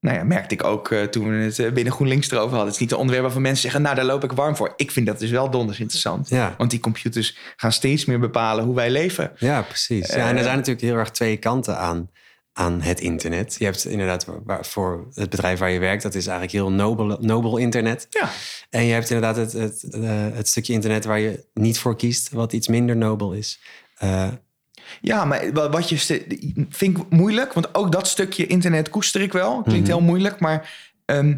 [0.00, 2.66] nou ja, merkte ik ook eh, toen we het eh, binnen GroenLinks erover hadden.
[2.66, 3.82] Het is niet een onderwerp waarvan mensen zeggen...
[3.82, 4.72] nou, daar loop ik warm voor.
[4.76, 6.28] Ik vind dat dus wel donders interessant.
[6.28, 6.54] Ja.
[6.58, 9.32] Want die computers gaan steeds meer bepalen hoe wij leven.
[9.36, 10.08] Ja, precies.
[10.08, 12.10] Ja, en er zijn natuurlijk heel erg twee kanten aan,
[12.52, 13.56] aan het internet.
[13.58, 17.18] Je hebt inderdaad waar, voor het bedrijf waar je werkt, dat is eigenlijk heel nobel,
[17.20, 18.06] nobel internet.
[18.10, 18.30] Ja,
[18.70, 22.30] En je hebt inderdaad het, het, eh, het stukje internet waar je niet voor kiest,
[22.30, 23.60] wat iets minder nobel is.
[23.96, 24.28] Eh,
[25.00, 25.96] ja maar wa- wat je
[26.70, 27.52] vind ik moeilijk.
[27.52, 29.62] Want ook dat stukje internet koester ik wel.
[29.62, 29.96] Klinkt Mhm.
[29.96, 30.70] heel moeilijk, maar...
[31.04, 31.36] ehm,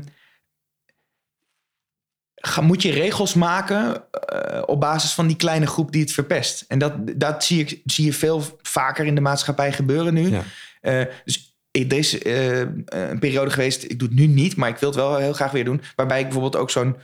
[2.35, 6.65] ga, moet je regels maken eh, op basis van die kleine groep die het verpest.
[6.69, 10.31] En dat, dat zie, ik, zie je veel vaker in de maatschappij gebeuren nu.
[10.31, 10.43] ja.
[10.81, 14.77] Eh, dus er is eh, een periode geweest, ik doe het nu niet, maar ik
[14.77, 15.83] wil het wel heel graag weer doen.
[15.97, 16.97] Waarbij ik bijvoorbeeld ook zo'n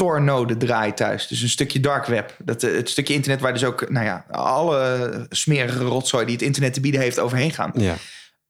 [0.00, 1.26] Tor-node draai thuis.
[1.26, 2.36] Dus een stukje dark web.
[2.38, 6.44] Dat, eh, het stukje internet waar dus ook nou ja, alle smerige rotzooi die het
[6.44, 7.72] internet te bieden heeft overheen gaan.
[7.74, 7.94] ja.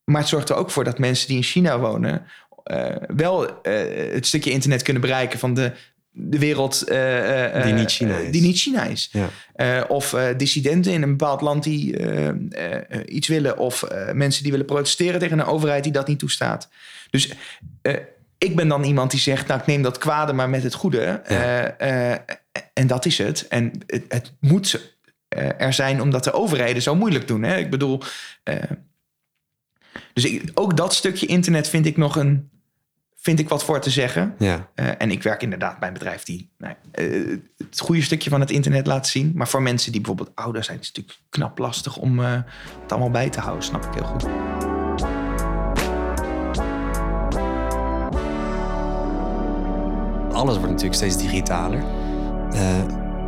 [0.04, 2.26] Maar het zorgt er ook voor dat mensen die in China wonen...
[2.64, 2.86] eh,
[3.16, 5.72] wel eh, het stukje internet kunnen bereiken van de,
[6.10, 6.86] de wereld...
[6.86, 8.30] Die niet China is.
[8.30, 9.12] die niet China is.
[9.12, 9.84] ja.
[9.88, 11.96] Of dissidenten in een bepaald land die
[13.06, 13.58] iets willen.
[13.58, 16.68] Of mensen die willen protesteren tegen een overheid die dat niet toestaat.
[17.10, 17.32] Dus
[18.40, 21.04] ik ben dan iemand die zegt, nou ik neem dat kwade maar met het goede.
[21.04, 22.18] Eh, eh,
[22.72, 23.48] en dat is het.
[23.48, 24.94] En het, het moet
[25.28, 27.42] eh, er zijn omdat de overheden zo moeilijk doen.
[27.42, 27.56] Hè?
[27.56, 28.02] Ik bedoel...
[30.12, 32.50] dus ik, ook dat stukje internet vind ik nog een...
[33.16, 34.34] Vind ik wat voor te zeggen.
[34.38, 34.70] ja.
[34.74, 36.74] En ik werk inderdaad bij een bedrijf die nou,
[37.56, 39.32] het goede stukje van het internet laat zien.
[39.34, 42.44] Maar voor mensen die bijvoorbeeld ouder zijn, is het natuurlijk knap lastig om het
[42.88, 43.64] allemaal bij te houden.
[43.64, 44.79] Snap ik heel goed.
[50.40, 51.84] Alles wordt natuurlijk steeds digitaler.
[52.52, 52.84] Eh,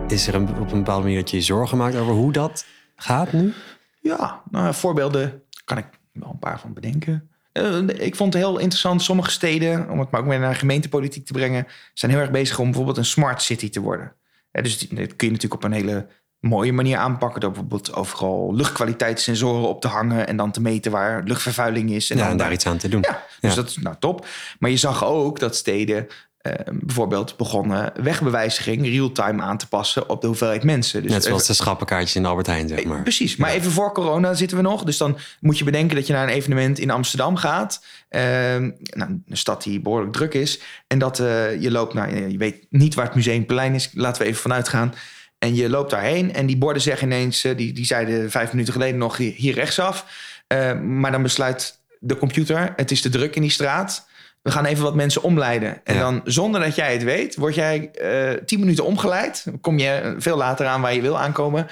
[0.08, 2.64] is er een, op een bepaalde manier dat je je zorgen maakt over hoe dat
[2.96, 3.52] gaat nu?
[4.00, 7.30] Ja, nou, voorbeelden kan ik wel een paar van bedenken.
[7.52, 9.02] Eh, ik vond het heel interessant.
[9.02, 12.58] Sommige steden, om het maar ook weer naar gemeentepolitiek te brengen, zijn heel erg bezig
[12.58, 14.12] om bijvoorbeeld een smart city te worden.
[14.50, 16.06] Eh, dus dat kun je natuurlijk op een hele
[16.38, 17.40] mooie manier aanpakken.
[17.40, 22.10] Door bijvoorbeeld overal luchtkwaliteitssensoren op te hangen en dan te meten waar luchtvervuiling is.
[22.10, 23.00] En ja, dan en daar iets aan te doen.
[23.00, 23.56] Ja, dus Ja.
[23.56, 24.26] dat is nou top.
[24.58, 26.06] Maar je zag ook dat steden
[26.42, 31.02] eh, bijvoorbeeld begonnen wegbewijziging real-time aan te passen op de hoeveelheid mensen.
[31.02, 33.02] Dus Net zoals de schappenkaartjes in de Albert Heijn, zeg maar.
[33.02, 34.84] Precies, maar even voor corona zitten we nog.
[34.84, 37.84] Dus dan moet je bedenken dat je naar een evenement in Amsterdam gaat.
[38.08, 40.60] Ehm, nou, een stad die behoorlijk druk is.
[40.86, 43.90] En dat eh, je loopt naar, je weet niet waar het Museumplein is.
[43.94, 44.94] Laten we even vanuit gaan.
[45.38, 47.44] En je loopt daarheen en die borden zeggen ineens...
[47.44, 50.06] eh, die, die zeiden vijf minuten geleden nog hier, rechtsaf.
[50.46, 54.06] Eh, maar dan besluit de computer, het is te druk in die straat.
[54.42, 55.80] We gaan even wat mensen omleiden.
[55.84, 56.00] En Ja.
[56.00, 59.44] dan, zonder dat jij het weet, word jij eh tien minuten omgeleid.
[59.60, 61.66] Kom je veel later aan waar je wil aankomen.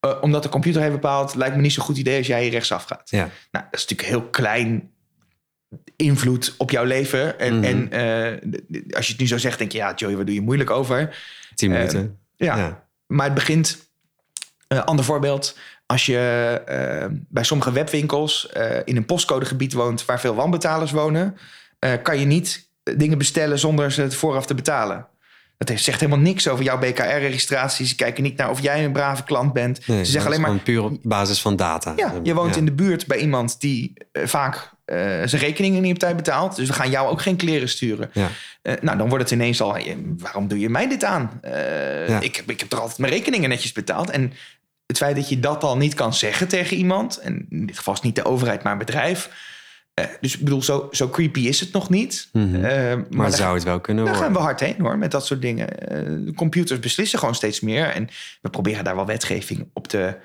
[0.00, 2.50] Eh, omdat de computer heeft bepaald, lijkt me niet zo'n goed idee als jij hier
[2.50, 3.10] rechtsaf gaat.
[3.10, 3.28] Ja.
[3.50, 4.90] Nou, dat is natuurlijk heel klein
[5.96, 7.38] invloed op jouw leven.
[7.38, 7.64] En, Mhm.
[7.64, 10.40] en eh, als je het nu zo zegt, denk je, ja, Joey, wat doe je
[10.40, 11.16] moeilijk over?
[11.54, 12.18] Tien Eh, minuten.
[12.36, 12.86] Ja, Ja.
[13.06, 13.88] maar het begint.
[14.84, 15.58] ander voorbeeld.
[15.86, 16.22] Als je
[17.28, 18.48] bij sommige webwinkels
[18.84, 21.36] in een postcodegebied woont waar veel wanbetalers wonen,
[21.80, 25.06] eh, kan je niet eh, dingen bestellen zonder ze het vooraf te betalen.
[25.58, 27.86] Dat heeft- zegt helemaal niks over jouw BKR-registratie.
[27.86, 29.86] Ze kijken niet naar of jij een brave klant bent.
[29.86, 30.58] Nee, ze zeggen alleen maar.
[30.58, 31.92] Puur op basis van data.
[31.96, 34.70] Ja, je woont in de buurt bij iemand die eh, vaak
[35.24, 36.56] zijn rekeningen niet op tijd betaalt.
[36.56, 38.10] Dus we gaan jou ook geen kleren sturen.
[38.12, 38.28] Ja.
[38.80, 39.76] Nou, dan wordt het ineens al,
[40.18, 41.40] waarom doe je mij dit aan?
[42.20, 44.10] Ik, heb, ik heb toch altijd mijn rekeningen netjes betaald.
[44.10, 44.32] En
[44.86, 47.94] het feit dat je dat al niet kan zeggen tegen iemand, en in dit geval
[47.94, 49.30] is niet de overheid, maar een bedrijf.
[50.00, 52.28] Eh, dus ik bedoel, zo, zo creepy is het nog niet.
[52.32, 52.54] Mhm.
[52.54, 54.40] Eh, Maar, maar daar, zou het wel kunnen daar gaan worden?
[54.42, 55.78] we hard heen hoor, met dat soort dingen.
[55.88, 57.86] Eh, de computers beslissen gewoon steeds meer.
[57.86, 58.08] En
[58.42, 60.16] we proberen daar wel wetgeving op te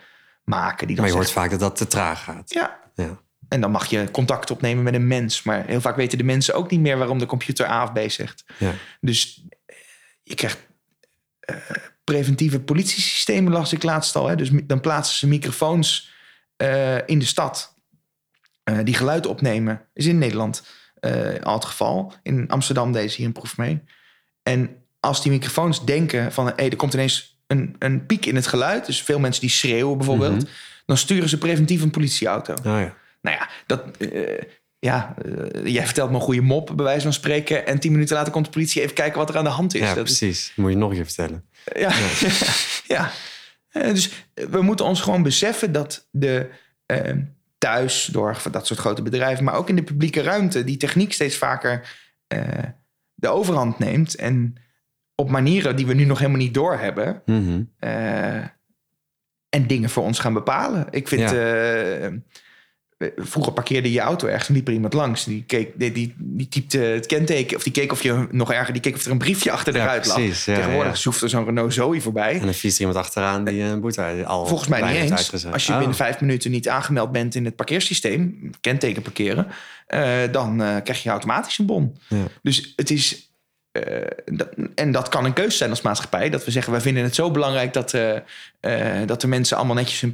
[0.44, 0.88] maken.
[0.88, 2.54] Die dan Maar je zegt, hoort vaak dat dat te traag gaat.
[2.54, 3.20] ja, Ja.
[3.48, 5.44] en dan mag je contact opnemen met een mens.
[5.44, 8.00] Maar heel vaak weten de mensen ook niet meer waarom de computer A of B
[8.12, 8.44] zegt.
[8.58, 8.72] Ja.
[9.02, 9.46] Dus
[10.24, 10.58] je krijgt
[11.40, 11.56] eh,
[12.04, 14.28] preventieve politiesystemen, las ik laatst al.
[14.28, 14.36] Hè?
[14.36, 16.14] Dus dan plaatsen ze microfoons
[17.06, 17.75] in de stad
[18.66, 19.82] eh, die geluid opnemen.
[19.94, 20.64] Is in Nederland
[21.00, 22.14] eh, al het geval.
[22.24, 23.84] In Amsterdam deze hier een proef mee.
[24.44, 26.54] En als die microfoons denken van...
[26.56, 28.86] Hey, er komt ineens een, een piek in het geluid.
[28.86, 30.44] Dus veel mensen die schreeuwen bijvoorbeeld.
[30.44, 30.52] Mhm.
[30.86, 32.54] Dan sturen ze preventief een politieauto.
[32.54, 32.94] Oh, ja.
[33.22, 34.42] Nou ja, dat, eh,
[34.80, 35.16] ja
[35.64, 37.68] jij vertelt me een goede mop, bij wijze van spreken.
[37.68, 39.82] En tien minuten later komt de politie even kijken wat er aan de hand is.
[39.82, 40.54] ja, dat is precies.
[40.56, 41.46] Moet je nog keer vertellen.
[41.76, 41.94] ja,
[42.88, 43.12] ja.
[43.94, 46.50] Dus we moeten ons gewoon beseffen dat de
[47.58, 51.38] thuiszorg van dat soort grote bedrijven, maar ook in de publieke ruimte, die techniek steeds
[51.38, 51.96] vaker
[52.28, 52.64] eh,
[53.14, 54.16] de overhand neemt.
[54.16, 54.56] En
[55.16, 57.22] op manieren die we nu nog helemaal niet doorhebben.
[57.80, 58.44] Eh,
[59.50, 60.88] en dingen voor ons gaan bepalen.
[60.90, 61.22] Ik vind.
[61.32, 62.08] eh,
[63.18, 65.24] vroeger parkeerde je auto ergens en liep er iemand langs.
[65.24, 67.58] Die, keek, die, die, die typte het kenteken.
[67.58, 69.80] Of die keek of je nog erger, die keek of er een briefje achter de
[69.80, 70.16] Ja, ruit lag.
[70.16, 70.46] precies.
[70.46, 72.34] Ja, Tegenwoordig zoeft er zo'n Renault Zoe voorbij.
[72.34, 75.12] En dan fietst er iemand achteraan die een boete al Volgens mij niet eens.
[75.12, 75.54] uitgezet.
[75.54, 75.78] Als je Oh.
[75.78, 79.48] binnen vijf minuten niet aangemeld bent in het parkeersysteem, kenteken parkeren,
[79.88, 81.98] eh, dan eh, krijg je automatisch een bon.
[82.08, 82.18] Ja.
[82.42, 83.30] Dus het is.
[83.72, 86.30] eh, dat- en dat kan een keuze zijn als maatschappij.
[86.30, 87.92] Dat we zeggen, wij vinden het zo belangrijk dat,
[89.06, 90.12] dat de mensen allemaal netjes hun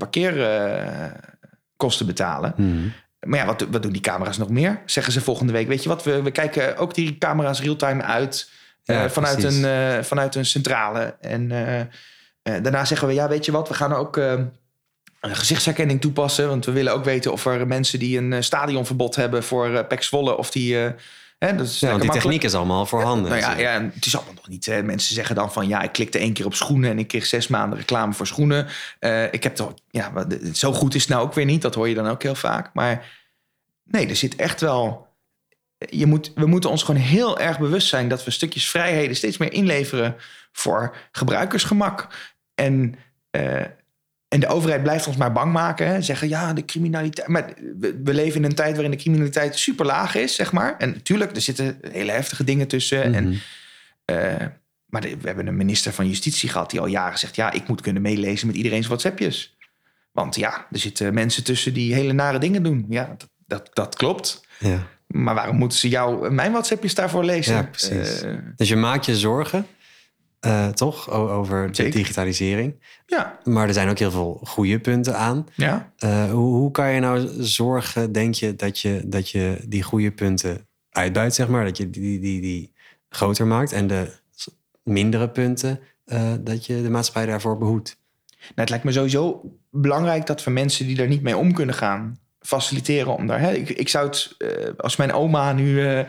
[1.82, 2.54] parkeerkosten betalen.
[2.56, 2.88] Mhm.
[3.28, 4.82] Maar ja, wat, wat doen die camera's nog meer?
[4.86, 8.50] Zeggen ze volgende week, weet je wat, we, we kijken ook die camera's real-time uit
[8.86, 11.16] eh, vanuit, een, eh, vanuit een centrale.
[11.20, 14.52] En eh, daarna zeggen we, ja, weet je wat, we gaan ook een
[15.22, 16.48] gezichtsherkenning toepassen.
[16.48, 20.38] Want we willen ook weten of er mensen die een stadionverbod hebben voor Pek Zwolle,
[20.38, 20.78] of die...
[21.46, 22.22] hè, dat is Ja, die makkelijk.
[22.22, 23.30] techniek is allemaal voorhanden.
[23.32, 24.66] Nou ja, ja, en het is allemaal nog niet.
[24.66, 24.84] Hè.
[24.84, 27.48] Mensen zeggen dan van ja, ik klikte één keer op schoenen en ik kreeg zes
[27.48, 28.68] maanden reclame voor schoenen.
[29.00, 30.12] Eh, ik heb toch, ja,
[30.54, 31.62] zo goed is het nou ook weer niet.
[31.62, 32.70] Dat hoor je dan ook heel vaak.
[32.74, 33.06] Maar
[33.84, 35.08] nee, er zit echt wel.
[35.90, 39.38] Je moet, we moeten ons gewoon heel erg bewust zijn dat we stukjes vrijheden steeds
[39.38, 40.16] meer inleveren
[40.52, 42.08] voor gebruikersgemak.
[42.56, 42.96] En,
[43.30, 43.62] eh,
[44.32, 45.88] en de overheid blijft ons maar bang maken.
[45.88, 46.02] Hè?
[46.02, 47.28] Zeggen ja, de criminaliteit.
[47.28, 50.76] Maar we, we leven in een tijd waarin de criminaliteit super laag is, zeg maar.
[50.78, 53.14] En natuurlijk, er zitten hele heftige dingen tussen.
[53.14, 53.36] En Mhm.
[54.06, 54.48] eh,
[54.86, 57.68] maar de- we hebben een minister van Justitie gehad die al jaren zegt: ja, ik
[57.68, 59.56] moet kunnen meelezen met iedereen's WhatsAppjes.
[60.12, 62.86] Want ja, er zitten mensen tussen die hele nare dingen doen.
[62.90, 64.42] Ja, dat, dat, dat klopt.
[64.60, 64.88] ja.
[65.08, 67.56] Maar waarom moeten ze jou mijn WhatsAppjes daarvoor lezen?
[67.56, 68.22] Ja, precies.
[68.22, 69.66] Eh, Dus je maakt je zorgen,
[70.42, 72.76] eh, toch, over de digitalisering.
[73.06, 75.48] ja, Maar er zijn ook heel veel goede punten aan.
[75.56, 75.92] ja.
[75.98, 80.12] Eh, hoe, hoe kan je nou zorgen, denk je, dat je, dat je die goede
[80.12, 81.66] punten uitbuit, zeg maar?
[81.66, 82.74] Dat je die, die, die
[83.10, 84.20] groter maakt en de
[84.84, 88.00] mindere punten, eh, dat je de maatschappij daarvoor behoedt.
[88.40, 91.76] Nou, het lijkt me sowieso belangrijk dat we mensen die daar niet mee om kunnen
[91.76, 93.40] gaan, faciliteren om daar.
[93.40, 96.06] Hè, ik, ik zou het, eh, als mijn oma nu eh,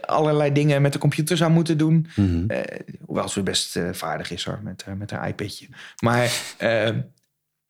[0.00, 2.06] allerlei dingen met de computer zou moeten doen.
[2.48, 2.60] Eh,
[3.06, 5.66] hoewel ze best vaardig is hoor, met, met haar iPadje.
[6.02, 6.30] Maar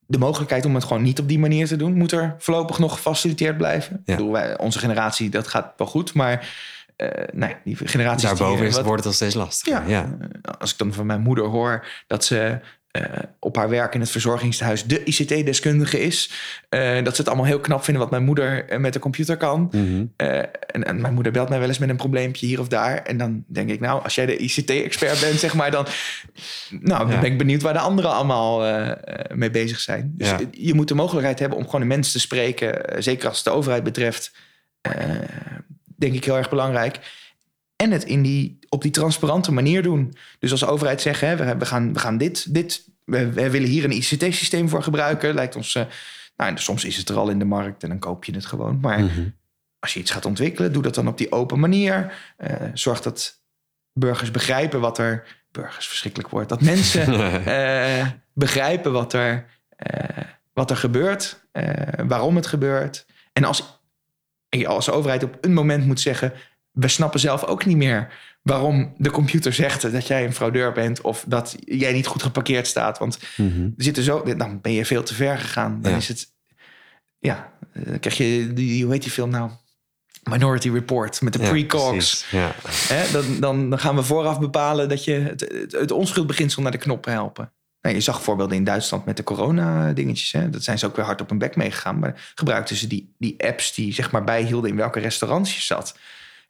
[0.06, 1.92] de mogelijkheid om het gewoon niet op die manier te doen...
[1.92, 3.96] moet er voorlopig nog gefaciliteerd blijven.
[3.96, 6.14] Ik bedoel, wij, onze generatie, dat gaat wel goed.
[6.14, 6.48] Maar
[7.32, 8.28] nee, die generaties...
[8.28, 9.88] Daarboven die, is, wat- wordt het al steeds lastiger.
[9.88, 10.16] ja, Ja.
[10.58, 12.58] als ik dan van mijn moeder hoor dat ze
[12.92, 13.02] eh,
[13.38, 16.30] op haar werk in het verzorgingstehuis de ICT-deskundige is.
[16.68, 19.36] eh, dat ze het allemaal heel knap vinden wat mijn moeder eh, met de computer
[19.36, 19.68] kan.
[19.70, 20.04] Mhm.
[20.16, 22.96] En, en mijn moeder belt mij wel eens met een probleempje hier of daar.
[22.96, 25.86] En dan denk ik, nou, als jij de ICT-expert bent, zeg maar, dan,
[26.80, 28.60] nou, dan ben ik benieuwd waar de anderen allemaal
[29.34, 30.12] mee bezig zijn.
[30.16, 30.38] Dus Ja.
[30.50, 33.50] je moet de mogelijkheid hebben om gewoon een mens te spreken, zeker als het de
[33.52, 34.32] overheid betreft.
[35.96, 36.98] denk ik heel erg belangrijk.
[37.82, 40.14] En het in die, op die transparante manier doen.
[40.38, 43.68] Dus als overheid zeggen, hè, we, we, gaan, we gaan dit, dit we, we willen
[43.68, 45.34] hier een ICT-systeem voor gebruiken.
[45.34, 45.82] Lijkt ons, uh,
[46.36, 48.78] nou, soms is het er al in de markt en dan koop je het gewoon.
[48.80, 49.28] Maar Mhm.
[49.78, 52.12] als je iets gaat ontwikkelen, doe dat dan op die open manier.
[52.36, 53.40] Eh, zorg dat
[53.92, 55.40] burgers begrijpen wat er.
[55.50, 56.48] Burgers, verschrikkelijk woord.
[56.48, 57.14] Dat mensen
[57.46, 59.46] eh, begrijpen wat er,
[60.52, 61.46] wat er gebeurt,
[62.06, 63.06] waarom het gebeurt.
[63.32, 63.80] En als
[64.48, 66.32] je als overheid op een moment moet zeggen:
[66.72, 71.00] we snappen zelf ook niet meer waarom de computer zegt dat jij een fraudeur bent
[71.00, 72.98] of dat jij niet goed geparkeerd staat.
[72.98, 73.62] Want Mhm.
[73.62, 75.78] er zitten zo, dan ben je veel te ver gegaan.
[75.82, 75.96] Dan Ja.
[75.96, 76.32] is het,
[77.18, 79.50] ja, dan krijg je die, hoe heet die film nou?
[80.30, 82.26] Minority Report met de Ja, pre-cogs.
[82.30, 82.54] Ja.
[83.12, 86.78] Dan, dan, dan gaan we vooraf bepalen dat je het, het, het onschuldbeginsel naar de
[86.78, 87.52] knoppen helpen.
[87.80, 90.32] Nou, je zag voorbeelden in Duitsland met de corona-dingetjes.
[90.32, 90.50] Hè.
[90.50, 91.98] Dat zijn ze ook weer hard op hun bek meegegaan.
[91.98, 95.98] Maar gebruikten ze die, die apps die zeg maar bijhielden in welke restaurants je zat.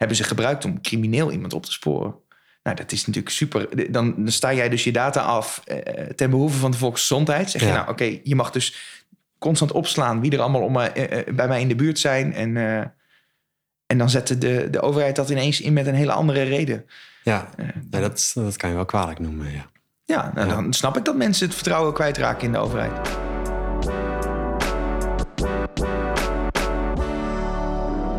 [0.02, 2.14] Hebben ze gebruikt om crimineel iemand op te sporen.
[2.62, 3.92] Nou, dat is natuurlijk super.
[3.92, 7.50] Dan, dan sta jij dus je data af eh, ten behoeve van de volksgezondheid.
[7.50, 7.74] Zeg je Ja.
[7.74, 9.00] nou, oké, je mag dus
[9.38, 12.34] constant opslaan wie er allemaal om, eh, eh, bij mij in de buurt zijn.
[12.34, 12.84] En, eh,
[13.86, 16.86] en dan zette de, de overheid dat ineens in met een hele andere reden.
[17.22, 17.48] Ja,
[17.90, 19.50] ja dat, dat kan je wel kwalijk noemen.
[19.52, 19.66] Ja.
[20.04, 20.54] ja, nou, Ja.
[20.54, 23.31] dan snap ik dat mensen het vertrouwen kwijtraken in de overheid.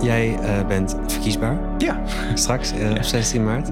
[0.03, 2.03] Jij eh, bent verkiesbaar Ja,
[2.35, 3.69] straks eh, op 16 maart.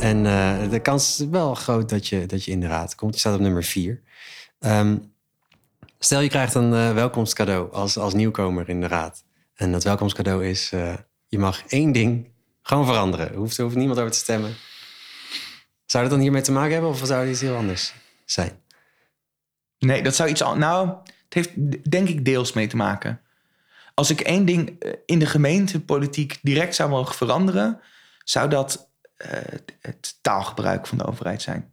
[0.00, 3.14] En eh, de kans is wel groot dat je, dat je in de raad komt.
[3.14, 4.02] Je staat op nummer 4.
[5.98, 9.24] stel je krijgt een welkomstcadeau als, als nieuwkomer in de raad.
[9.54, 10.70] En dat welkomstcadeau is,
[11.26, 12.30] je mag één ding
[12.62, 13.28] gewoon veranderen.
[13.28, 14.54] Er hoeft, hoeft niemand over te stemmen.
[15.86, 18.60] Zou dat dan hiermee te maken hebben of zou het iets heel anders zijn?
[19.78, 20.56] nee, dat zou iets al.
[20.56, 21.50] Nou, het heeft
[21.90, 23.20] denk ik deels mee te maken.
[23.98, 27.80] Als ik één ding eh, in de gemeentepolitiek direct zou mogen veranderen,
[28.24, 29.30] zou dat eh,
[29.80, 31.72] het taalgebruik van de overheid zijn.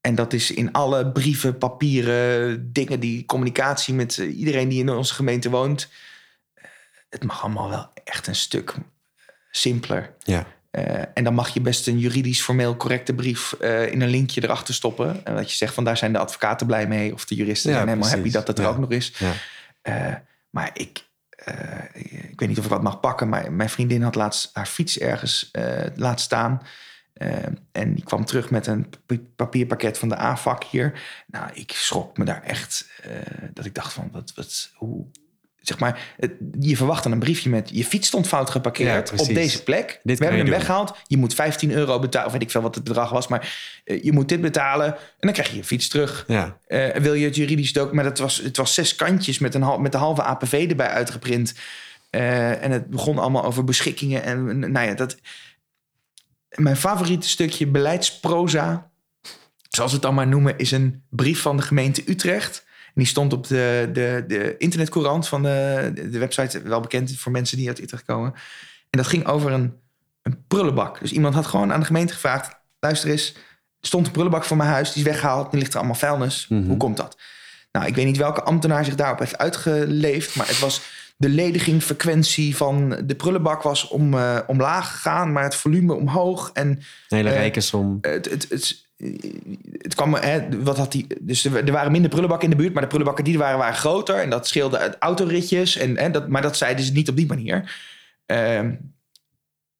[0.00, 4.88] En dat is in alle brieven, papieren, dingen, die communicatie met eh, iedereen die in
[4.88, 5.88] onze gemeente woont.
[7.08, 8.74] Het mag allemaal wel echt een stuk
[9.50, 10.14] simpeler.
[10.22, 10.46] Ja,
[11.14, 13.52] en dan mag je best een juridisch formeel correcte brief
[13.90, 15.24] in een linkje erachter stoppen.
[15.24, 17.12] En dat je zegt van daar zijn de advocaten blij mee.
[17.12, 18.24] Of de juristen Ja, zijn helemaal precies.
[18.32, 18.70] happy dat het er Ja.
[18.70, 19.12] ook nog is.
[19.82, 20.24] ja.
[20.50, 21.04] Maar ik,
[21.92, 23.28] ik weet niet of ik wat mag pakken.
[23.28, 26.62] Maar mijn vriendin had laatst haar fiets ergens eh laten staan.
[27.12, 31.00] Eh, en die kwam terug met een pa- papierpakket van de AFAC hier.
[31.26, 32.90] Nou, ik schrok me daar echt.
[33.02, 33.10] eh,
[33.52, 35.06] dat ik dacht van, wat, wat, hoe...
[35.68, 37.70] Zeg maar, het- je verwacht dan een briefje met...
[37.72, 40.00] je fiets stond fout geparkeerd op deze plek.
[40.02, 40.58] Dit We hebben hem doen.
[40.58, 40.96] weggehaald.
[41.06, 43.28] Je moet 15 euro betalen, of weet ik veel wat het bedrag was.
[43.28, 46.24] Maar eh, je moet dit betalen en dan krijg je je fiets terug.
[46.26, 46.58] ja.
[46.66, 47.94] Eh, wil je het juridisch document?
[47.94, 51.54] Maar dat was, het was zes kantjes met, een met de halve APV erbij uitgeprint.
[52.10, 54.22] Eh, en het begon allemaal over beschikkingen.
[54.22, 55.16] En nou ja, dat.
[56.54, 58.90] Mijn favoriete stukje beleidsproza,
[59.70, 62.64] zoals we het dan maar noemen, is een brief van de gemeente Utrecht.
[62.96, 67.32] En die stond op de, de, de internetcourant van de, de website, wel bekend voor
[67.32, 68.32] mensen die uit Utrecht komen.
[68.90, 69.74] En dat ging over een,
[70.22, 71.00] een prullenbak.
[71.00, 73.34] Dus iemand had gewoon aan de gemeente gevraagd: luister eens,
[73.80, 76.46] stond een prullenbak voor mijn huis, die is weggehaald, nu ligt er allemaal vuilnis.
[76.48, 76.66] Mhm.
[76.66, 77.16] Hoe komt dat?
[77.72, 80.80] Nou, ik weet niet welke ambtenaar zich daarop heeft uitgeleefd, maar het was
[81.16, 86.50] de ledigingfrequentie van de prullenbak was om, eh, omlaag gegaan, maar het volume omhoog.
[86.52, 87.98] En Een hele Eh, rekensom.
[88.00, 88.85] het, het, het,
[89.78, 92.82] het kwam, hè, wat had die, dus er, waren minder prullenbakken in de buurt, maar
[92.82, 94.16] de prullenbakken die er waren, waren groter.
[94.16, 95.76] En dat scheelde uit autoritjes.
[95.76, 97.76] En, dat, maar dat zeiden ze niet op die manier.
[98.26, 98.74] Ehm,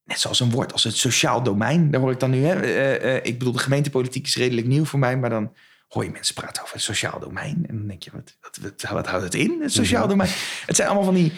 [0.03, 1.91] net zoals een woord als het sociaal domein.
[1.91, 2.45] Daar hoor ik dan nu.
[2.45, 5.53] Hè, eh, eh, ik bedoel, de gemeentepolitiek is redelijk nieuw voor mij, maar dan
[5.87, 7.65] hoor je mensen praten over het sociaal domein.
[7.67, 10.09] En dan denk je, wat, wat, wat, wat houdt het in, het sociaal Mhm.
[10.09, 10.29] domein?
[10.65, 11.33] Het zijn allemaal van die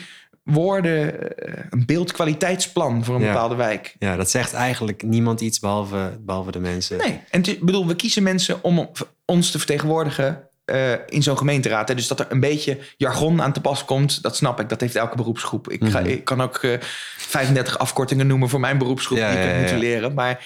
[0.49, 3.27] woorden, eh, een beeldkwaliteitsplan voor een Ja.
[3.31, 3.95] bepaalde wijk.
[3.99, 6.97] Ja, dat zegt eigenlijk niemand iets behalve, behalve de mensen.
[6.97, 8.89] Nee, en ik bedoel, we kiezen mensen om
[9.25, 11.87] ons te vertegenwoordigen eh, in zo'n gemeenteraad.
[11.87, 11.95] Hè.
[11.95, 14.69] Dus dat er een beetje jargon aan te pas komt, dat snap ik.
[14.69, 15.69] Dat heeft elke beroepsgroep.
[15.69, 16.09] Ik, ga, Mhm.
[16.09, 16.79] ik kan ook eh
[17.17, 20.13] 35 afkortingen noemen voor mijn beroepsgroep Ja, die ik ja, heb moeten leren.
[20.13, 20.45] Maar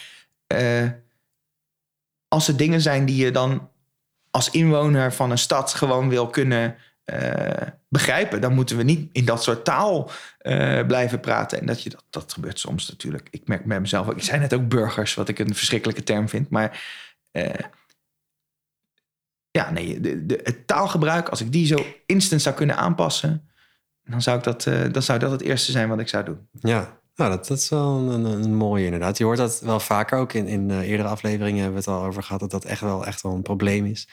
[2.28, 3.70] als er dingen zijn die je dan
[4.32, 6.76] als inwoner van een stad gewoon wil kunnen
[7.90, 11.60] begrijpen, dan moeten we niet in dat soort taal eh, blijven praten.
[11.60, 13.28] En dat, je, dat, dat gebeurt soms natuurlijk.
[13.32, 14.10] Ik merk bij mezelf.
[14.10, 16.50] Ik zei net ook burgers, wat ik een verschrikkelijke term vind.
[16.50, 16.84] Maar
[17.32, 17.66] eh,
[19.52, 23.50] ja, nee, de, de, het taalgebruik, als ik die zo instant zou kunnen aanpassen,
[24.04, 26.48] dan zou, ik dat, eh, dan zou dat het eerste zijn wat ik zou doen.
[26.60, 29.18] Ja, nou, dat, dat is wel een, een, mooie inderdaad.
[29.18, 30.34] Je hoort dat wel vaker ook.
[30.34, 32.40] In, in eh, eerdere afleveringen hebben we het al over gehad...
[32.40, 34.08] dat dat echt wel, echt wel een probleem is.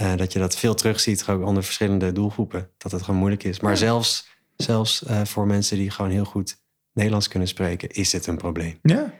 [0.00, 2.70] Eh, dat je dat veel terugziet ook onder verschillende doelgroepen.
[2.78, 3.60] Dat het gewoon moeilijk is.
[3.60, 3.76] Maar Ja.
[3.76, 6.56] zelfs, zelfs eh, voor mensen die gewoon heel goed
[6.92, 7.88] Nederlands kunnen spreken...
[7.88, 8.78] is dit een probleem.
[8.82, 9.12] Ja.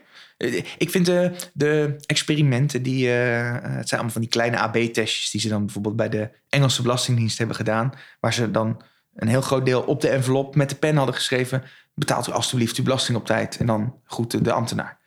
[0.77, 3.07] Ik vind de, de experimenten die...
[3.13, 5.31] eh, het zijn allemaal van die kleine AB-testjes...
[5.31, 7.91] die ze dan bijvoorbeeld bij de Engelse Belastingdienst hebben gedaan...
[8.19, 8.81] waar ze dan
[9.15, 11.63] een heel groot deel op de envelop met de pen hadden geschreven...
[11.93, 13.57] betaalt u alstublieft uw belasting op tijd.
[13.57, 14.99] En dan groet de, de ambtenaar.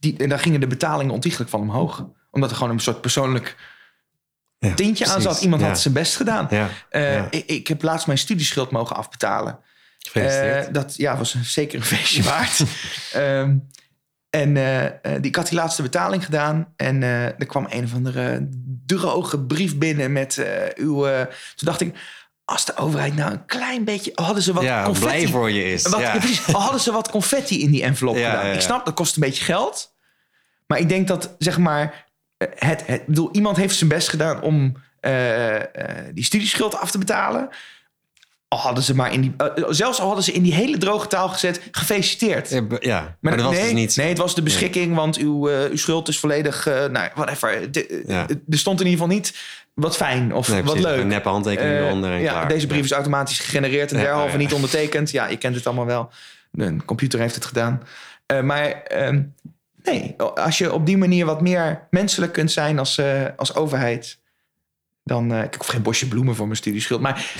[0.00, 2.06] Die, en daar gingen de betalingen ontiegelijk van omhoog.
[2.30, 3.56] Omdat er gewoon een soort persoonlijk
[4.68, 5.40] Ja, tintje aan zat.
[5.40, 6.48] Iemand had zijn best gedaan.
[6.90, 9.58] Eh, ik, ik heb laatst mijn studieschuld mogen afbetalen.
[10.12, 12.62] Eh, dat ja, was een, zeker een feestje waard.
[13.12, 13.56] Ehm,
[14.30, 16.72] en eh, die, ik had die laatste betaling gedaan.
[16.76, 18.48] En er kwam een of andere
[18.86, 21.02] droge brief binnen met uw...
[21.54, 21.94] toen dacht ik,
[22.44, 24.10] als de overheid nou een klein beetje...
[24.14, 25.06] Hadden ze wat ja, confetti...
[25.06, 25.88] blij voor je is.
[25.88, 26.12] Wat, ja.
[26.52, 28.54] Al hadden ze wat confetti in die envelop Ja, gedaan.
[28.54, 29.94] Ik snap, dat kost een beetje geld.
[30.66, 32.10] Maar ik denk dat, zeg maar...
[32.42, 35.64] eh, Het, bedoel, iemand heeft zijn best gedaan om eh, eh,
[36.14, 37.48] die studieschuld af te betalen.
[38.48, 39.34] Al hadden ze maar in die...
[39.68, 41.60] zelfs al hadden ze in die hele droge taal gezet...
[41.70, 42.60] gefeliciteerd.
[42.80, 43.96] Ja, maar, dat was nee, dus niet.
[43.96, 46.64] nee, het was de beschikking, want uw, uw schuld is volledig...
[46.64, 47.72] nou, whatever.
[47.72, 48.26] De- Ja.
[48.28, 49.34] Er stond in ieder geval niet
[49.74, 51.00] wat fijn of Nee, wat leuk.
[51.00, 52.48] Een neppe handtekening eronder en ja, klaar.
[52.48, 55.10] deze brief is automatisch gegenereerd en derhalve niet ondertekend.
[55.10, 56.10] Ja, je kent het allemaal wel.
[56.52, 57.82] Een computer heeft het gedaan.
[58.42, 59.22] Maar ehm,
[59.82, 64.20] nee, als je op die manier wat meer menselijk kunt zijn als, eh, als overheid...
[65.04, 65.32] dan...
[65.32, 67.34] eh, ik hoef geen bosje bloemen voor mijn studieschuld, maar...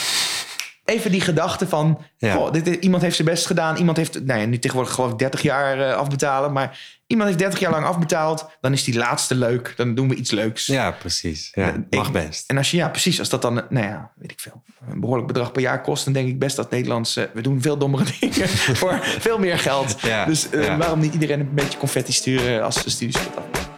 [0.93, 2.35] Even die gedachte van, Ja.
[2.35, 3.77] goh, dit, iemand heeft zijn best gedaan.
[3.77, 6.53] Iemand heeft, nou ja, nu tegenwoordig geloof ik 30 jaar eh, afbetalen.
[6.53, 8.49] Maar iemand heeft 30 jaar lang afbetaald.
[8.61, 9.73] Dan is die laatste leuk.
[9.77, 10.67] Dan doen we iets leuks.
[10.67, 11.51] Ja, precies.
[11.55, 12.51] Ja, Ik- mag best.
[12.51, 15.27] En als je, ja, precies, als dat dan, nou ja, weet ik veel, een behoorlijk
[15.29, 18.05] bedrag per jaar kost, dan denk ik best dat Nederlands, eh, we doen veel dommere
[18.21, 19.97] dingen voor veel meer geld.
[20.01, 23.71] Ja, dus eh, waarom niet iedereen een beetje confetti sturen als de af?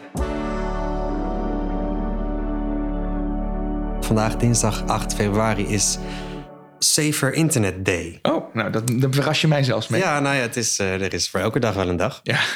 [4.00, 5.98] Vandaag dinsdag 8 februari is
[6.78, 8.18] Safer Internet Day.
[8.22, 10.00] Oh, nou, dat, daar verras je mij zelfs mee.
[10.00, 12.20] Ja, nou ja, het is, eh, er is voor elke dag wel een dag.
[12.22, 12.40] Ja.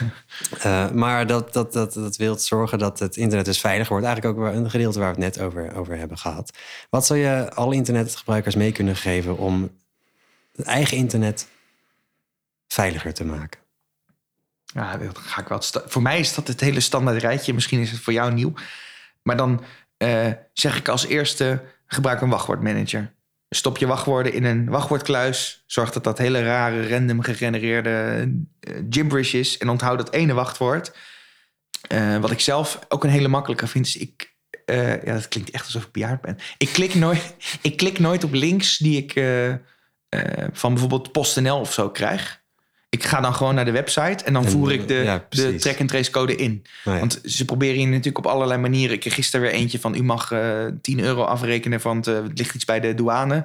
[0.63, 4.07] Eh, maar dat, dat, dat, dat wil zorgen dat het internet dus veiliger wordt.
[4.07, 6.53] Eigenlijk ook een gedeelte waar we het net over, over hebben gehad.
[6.91, 9.71] Wat zou je alle internetgebruikers mee kunnen geven om
[10.57, 11.49] het eigen internet
[12.69, 13.61] veiliger te maken?
[14.65, 15.63] Ja, dat ga ik wel.
[15.87, 17.55] Voor mij is dat het hele standaard rijtje.
[17.55, 18.53] Misschien is het voor jou nieuw.
[19.23, 19.65] Maar dan
[19.97, 23.13] eh, zeg ik als eerste: gebruik een wachtwoordmanager.
[23.51, 25.63] Stop je wachtwoorden in een wachtwoordkluis.
[25.67, 28.29] Zorg dat dat hele rare, random gegenereerde
[28.61, 29.59] eh, gibberish is.
[29.59, 30.97] En onthoud dat ene wachtwoord.
[31.89, 34.37] Eh, wat ik zelf ook een hele makkelijke vind, is ik.
[34.65, 36.39] eh, ja, dat klinkt echt alsof ik bejaard ben.
[36.59, 39.13] Ik klik nooit, ik klik nooit op links die ik
[40.53, 42.38] van bijvoorbeeld PostNL of zo krijg.
[42.91, 45.25] Ik ga dan gewoon naar de website en dan En, voer ik de, ja, de
[45.29, 45.63] precies.
[45.63, 46.65] track-and-trace code in.
[46.85, 47.03] Nou ja.
[47.03, 48.95] Want ze proberen je natuurlijk op allerlei manieren.
[48.95, 52.39] Ik kreeg gisteren weer eentje van u mag eh 10 euro afrekenen, want eh, het
[52.39, 53.45] ligt iets bij de douane.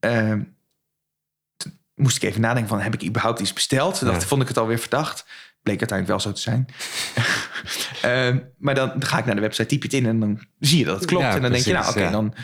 [0.00, 0.32] Eh,
[1.56, 3.98] toen moest ik even nadenken van heb ik überhaupt iets besteld?
[3.98, 5.24] Toen dacht, vond ik het alweer verdacht.
[5.62, 6.66] Bleek uiteindelijk wel zo te zijn.
[8.02, 10.46] Eh, maar dan, dan ga ik naar de website, typ je het in en dan
[10.58, 11.24] zie je dat het klopt.
[11.24, 12.34] En dan denk je, nou oké, dan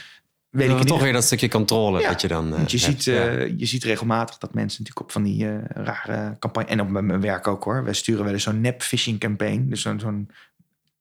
[0.51, 2.45] weet ik toch weer dat stukje controle Ja, dat je dan.
[2.55, 3.03] eh, je, hebt.
[3.03, 6.69] ziet, eh, je ziet regelmatig dat mensen natuurlijk op van die eh, rare campagne...
[6.71, 7.85] en op mijn werk ook hoor.
[7.85, 9.67] Wij sturen wel eens zo'n nep phishing campaign.
[9.69, 10.31] Dus zo'n zo'n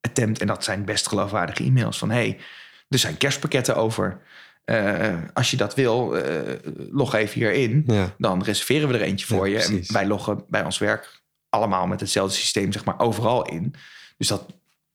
[0.01, 0.39] attempt.
[0.41, 2.09] En dat zijn best geloofwaardige e-mails van...
[2.09, 2.37] hey,
[2.89, 4.19] er zijn kerstpakketten over.
[4.65, 6.53] Eh, als je dat wil, eh,
[6.91, 7.83] log even hierin.
[7.87, 8.13] Ja.
[8.17, 9.65] Dan reserveren we er eentje voor Ja, je.
[9.65, 13.73] En wij loggen bij ons werk allemaal met hetzelfde systeem, zeg maar, overal in.
[14.17, 14.45] Dus dat,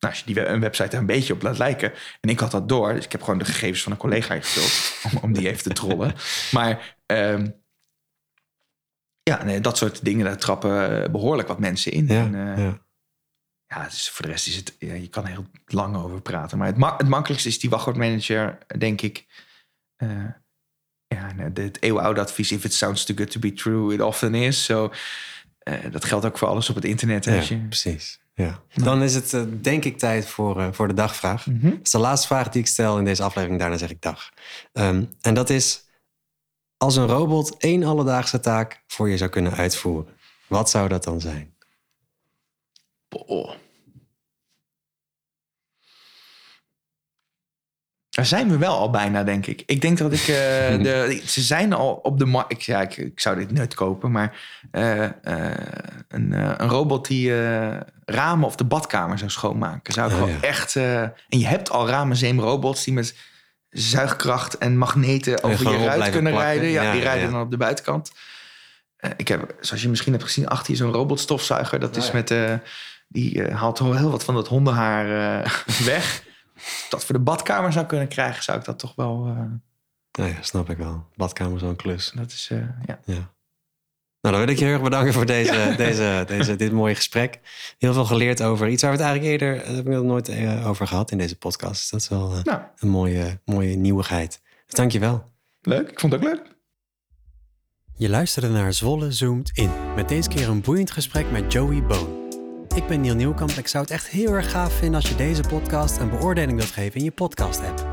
[0.02, 1.92] nou, als je die een website een beetje op laat lijken.
[2.20, 4.92] En ik had dat door, dus ik heb gewoon de gegevens van een collega ingevuld
[5.12, 6.14] om, om die even te trollen.
[6.52, 7.50] Maar ehm,
[9.22, 12.06] ja, nee, dat soort dingen, daar trappen eh, behoorlijk wat mensen in.
[12.06, 12.78] Ja, En, eh, ja.
[13.66, 16.58] ja, dus voor de rest is het, ja, je kan er heel lang over praten.
[16.58, 19.26] Maar het, ma- het makkelijkste is die wachtwoordmanager, denk ik.
[19.96, 20.08] Eh,
[21.06, 24.00] ja, en, eh, het eeuwenoude advies, if it sounds too good to be true, it
[24.00, 24.64] often is.
[24.64, 24.92] Zo,
[25.58, 27.24] eh, dat geldt ook voor alles op het internet.
[27.24, 28.20] Ja, je, precies.
[28.34, 28.62] Ja.
[28.74, 31.46] Dan is het eh, denk ik tijd voor, eh, voor de dagvraag.
[31.46, 31.70] Mhm.
[31.70, 33.60] Dat is de laatste vraag die ik stel in deze aflevering.
[33.60, 34.30] Daarna zeg ik dag.
[34.72, 35.84] Ehm, en dat is:
[36.76, 40.14] als een robot één alledaagse taak voor je zou kunnen uitvoeren,
[40.46, 41.54] wat zou dat dan zijn?
[43.08, 43.54] Boah.
[48.12, 49.62] Daar zijn we wel al bijna, denk ik.
[49.66, 50.20] Ik denk dat ik...
[50.20, 50.26] eh,
[50.86, 52.64] de, ze zijn al op de markt.
[52.64, 54.36] Ja, ik, ik zou dit nooit kopen, maar...
[54.70, 55.12] eh, eh,
[56.08, 57.32] een, een robot die
[58.04, 59.92] ramen of de badkamer zou schoonmaken.
[59.92, 60.40] Zou ik wel ja.
[60.40, 60.76] echt...
[60.76, 63.16] en je hebt al ramenzeemrobots die met
[63.70, 66.52] zuigkracht en magneten over je ruit kunnen plakken.
[66.52, 66.68] rijden.
[66.68, 68.12] Ja, Ja, die rijden dan op de buitenkant.
[69.16, 71.80] Ik heb, zoals je misschien hebt gezien, achter je zo'n robotstofzuiger.
[71.80, 72.34] Dat is met...
[73.08, 75.06] die haalt heel wat van dat hondenhaar
[75.84, 76.22] weg.
[76.62, 79.26] Ik dat voor de badkamer zou kunnen krijgen, zou ik dat toch wel...
[79.26, 79.44] eh,
[80.18, 81.06] Nou ja, snap ik wel.
[81.16, 82.12] Badkamer is wel een klus.
[82.14, 83.00] dat is, eh, ja.
[83.04, 83.30] Ja.
[84.20, 87.40] Nou, dan wil ik je heel erg bedanken voor deze, deze, deze, dit mooie gesprek.
[87.78, 90.68] Heel veel geleerd over iets waar we het eigenlijk eerder uh, hebben we nooit uh,
[90.68, 91.80] over gehad in deze podcast.
[91.80, 92.60] Dus dat is wel uh, nou.
[92.78, 94.40] een mooie, mooie nieuwigheid.
[94.66, 95.30] Dus dank je wel.
[95.60, 96.50] Leuk, ik vond het ook leuk.
[97.94, 99.70] Je luisterde naar Zwolle Zoomt In.
[99.94, 102.21] Met deze keer een boeiend gesprek met Joey Boon.
[102.74, 105.14] Ik ben Neil Nieuwkamp en ik zou het echt heel erg gaaf vinden als je
[105.14, 107.86] deze podcast een beoordeling wilt geven in je podcast-app.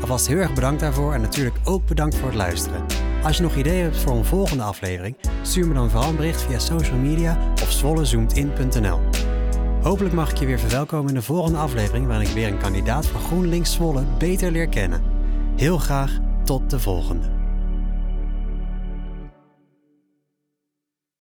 [0.00, 2.84] Alvast heel erg bedankt daarvoor en natuurlijk ook bedankt voor het luisteren.
[3.22, 6.42] Als je nog ideeën hebt voor een volgende aflevering, stuur me dan vooral een bericht
[6.42, 9.00] via social media of zwollezoomedin.nl.
[9.82, 13.06] Hopelijk mag ik je weer verwelkomen in de volgende aflevering waarin ik weer een kandidaat
[13.06, 15.02] voor GroenLinks Zwolle beter leer kennen.
[15.56, 17.43] Heel graag tot de volgende.